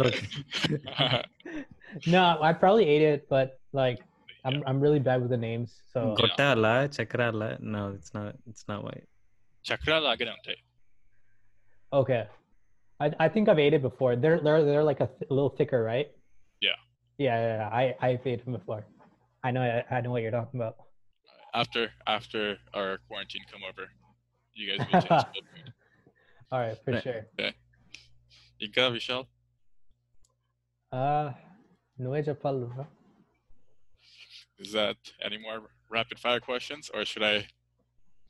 no, 2.07 2.39
I 2.41 2.53
probably 2.53 2.89
ate 2.89 3.03
it, 3.03 3.29
but 3.29 3.59
like 3.73 4.01
I'm 4.45 4.63
I'm 4.67 4.81
really 4.81 4.99
bad 4.99 5.21
with 5.21 5.31
the 5.31 5.37
names. 5.37 5.83
So 5.93 6.15
Gotala, 6.19 6.89
Chakrala. 6.89 7.61
No, 7.61 7.91
it's 7.91 8.15
not 8.15 8.35
it's 8.49 8.65
not 8.69 8.85
white. 8.85 9.07
Chakrala 9.67 10.17
agadante. 10.17 10.55
Okay. 11.93 12.27
I 13.01 13.13
I 13.19 13.29
think 13.29 13.49
I've 13.49 13.59
ate 13.59 13.75
it 13.75 13.83
before. 13.83 14.17
They're 14.17 14.41
they're 14.41 14.65
they're 14.65 14.85
like 14.85 15.01
a, 15.01 15.07
th- 15.07 15.31
a 15.31 15.35
little 15.35 15.51
thicker, 15.51 15.83
right? 15.83 16.11
Yeah. 16.61 16.71
yeah. 17.19 17.41
Yeah, 17.41 17.57
yeah, 17.59 17.69
I 17.69 17.95
I 18.01 18.21
ate 18.25 18.45
them 18.45 18.55
before. 18.55 18.85
I 19.43 19.51
know 19.51 19.63
I, 19.63 19.85
I 19.97 20.01
know 20.01 20.11
what 20.11 20.23
you're 20.23 20.31
talking 20.31 20.61
about. 20.61 20.77
After 21.55 21.91
after 22.07 22.59
our 22.75 22.99
quarantine 23.09 23.43
come 23.51 23.63
over, 23.69 23.89
you 24.55 24.77
guys. 24.77 25.05
All 26.51 26.61
right, 26.61 26.79
for 26.85 26.93
right. 26.93 27.03
sure. 27.03 27.27
Okay. 27.39 27.55
You 28.59 28.69
go, 28.71 28.91
Michelle. 28.91 29.29
Uh 30.91 31.33
Noelia 32.01 32.35
Palva. 32.35 32.87
Is 34.59 34.73
that 34.73 34.97
any 35.23 35.39
more 35.39 35.71
rapid 35.91 36.19
fire 36.19 36.41
questions, 36.41 36.91
or 36.93 37.05
should 37.05 37.23
I 37.23 37.47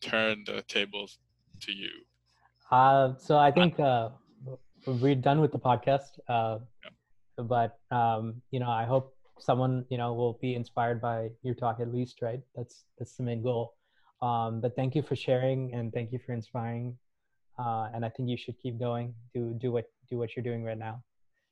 turn 0.01 0.45
the 0.47 0.63
tables 0.63 1.19
to 1.61 1.73
you? 1.73 1.91
Uh, 2.71 3.15
so 3.19 3.37
I 3.37 3.49
uh, 3.49 3.53
think 3.53 3.81
uh, 3.81 4.11
we're 4.87 5.15
done 5.15 5.41
with 5.41 5.53
the 5.53 5.59
podcast, 5.59 6.19
uh, 6.29 6.59
yeah. 6.85 7.45
but 7.45 7.79
um, 7.91 8.43
you 8.51 8.61
know 8.61 8.71
I 8.71 8.85
hope 8.85 9.15
someone 9.39 9.85
you 9.89 9.97
know 9.97 10.13
will 10.13 10.39
be 10.41 10.55
inspired 10.55 11.01
by 11.01 11.31
your 11.43 11.55
talk 11.55 11.81
at 11.81 11.93
least, 11.93 12.21
right? 12.21 12.41
That's 12.55 12.85
that's 12.99 13.17
the 13.17 13.23
main 13.23 13.43
goal. 13.43 13.75
Um, 14.21 14.61
but 14.61 14.75
thank 14.77 14.95
you 14.95 15.03
for 15.03 15.17
sharing 15.17 15.73
and 15.75 15.93
thank 15.93 16.13
you 16.13 16.19
for 16.19 16.33
inspiring. 16.33 16.99
Uh, 17.59 17.89
and 17.95 18.05
I 18.05 18.09
think 18.09 18.29
you 18.29 18.37
should 18.37 18.59
keep 18.59 18.79
going. 18.79 19.15
Do 19.35 19.55
do 19.55 19.73
what 19.73 19.87
do 20.11 20.19
what 20.19 20.37
you're 20.37 20.45
doing 20.45 20.63
right 20.63 20.79
now. 20.79 21.03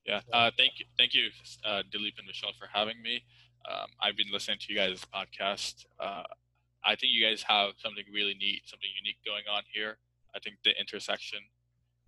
Yeah, 0.06 0.20
uh, 0.32 0.50
thank 0.56 0.78
you, 0.78 0.86
thank 0.96 1.14
you, 1.14 1.30
uh, 1.64 1.82
Dilip 1.90 2.18
and 2.18 2.26
Michelle 2.26 2.52
for 2.58 2.68
having 2.72 3.02
me. 3.02 3.22
Um, 3.68 3.88
I've 4.00 4.16
been 4.16 4.30
listening 4.32 4.58
to 4.60 4.72
you 4.72 4.78
guys' 4.78 5.04
podcast. 5.12 5.84
Uh, 5.98 6.22
I 6.84 6.94
think 6.94 7.12
you 7.12 7.26
guys 7.26 7.42
have 7.42 7.72
something 7.82 8.04
really 8.14 8.34
neat, 8.38 8.62
something 8.66 8.88
unique 9.02 9.18
going 9.26 9.42
on 9.50 9.62
here. 9.72 9.98
I 10.36 10.38
think 10.38 10.58
the 10.64 10.78
intersection, 10.78 11.40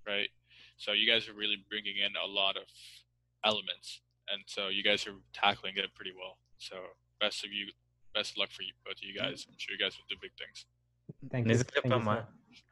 right? 0.07 0.29
So 0.77 0.93
you 0.93 1.11
guys 1.11 1.29
are 1.29 1.35
really 1.35 1.57
bringing 1.69 1.97
in 1.99 2.13
a 2.15 2.27
lot 2.31 2.57
of 2.57 2.63
elements, 3.45 4.01
and 4.33 4.43
so 4.47 4.69
you 4.69 4.85
guys 4.85 5.05
are 5.09 5.15
tackling 5.33 5.75
it 5.77 5.93
pretty 5.97 6.13
well. 6.15 6.39
So 6.59 6.77
best 7.21 7.45
of 7.45 7.53
you, 7.53 7.67
best 8.15 8.33
of 8.33 8.39
luck 8.39 8.51
for 8.53 8.63
you 8.63 8.73
both 8.87 8.95
of 8.95 9.03
you 9.03 9.19
guys. 9.19 9.45
I'm 9.49 9.57
sure 9.59 9.75
you 9.75 9.81
guys 9.85 9.99
will 9.99 10.07
do 10.09 10.17
big 10.23 10.31
things. 10.39 10.67
Thank 11.33 11.49
you. 11.49 11.59
Thank 11.83 11.93
you 11.93 12.01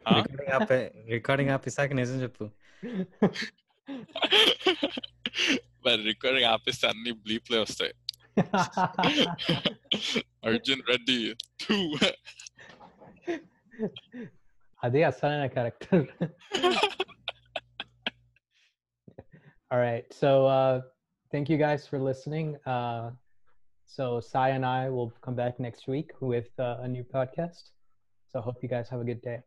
huh? 0.06 0.22
recording 0.24 0.52
up, 0.52 0.70
eh, 0.70 0.90
recording 1.10 1.50
up, 1.50 1.66
Isaac 1.66 1.90
Nezinjapu. 1.90 2.52
మరి 5.85 6.01
recording 6.11 6.49
ఆపేస్తే 6.53 6.85
అన్ని 6.91 7.11
బ్లీప్లే 7.25 7.59
వస్తాయి 7.65 7.93
Arjun 10.49 10.83
Reddy 10.91 11.17
too 11.63 11.77
అదే 14.83 15.01
అసలైన 15.11 15.45
character 15.55 16.05
all 19.71 19.79
right 19.79 20.07
so 20.21 20.29
uh 20.47 20.73
thank 21.31 21.45
you 21.51 21.57
guys 21.57 21.81
for 21.89 21.97
listening 22.07 22.47
uh 22.73 23.03
so 23.95 24.05
sai 24.29 24.47
and 24.55 24.65
i 24.65 24.89
will 24.95 25.11
come 25.25 25.35
back 25.35 25.53
next 25.65 25.83
week 25.93 26.09
with 26.31 26.49
uh, 26.59 26.85
a 26.85 26.87
new 26.95 27.05
podcast 27.15 27.63
so 28.31 28.41
hope 28.47 28.57
you 28.63 28.69
guys 28.73 28.89
have 28.93 29.01
a 29.05 29.07
good 29.11 29.21
day 29.29 29.39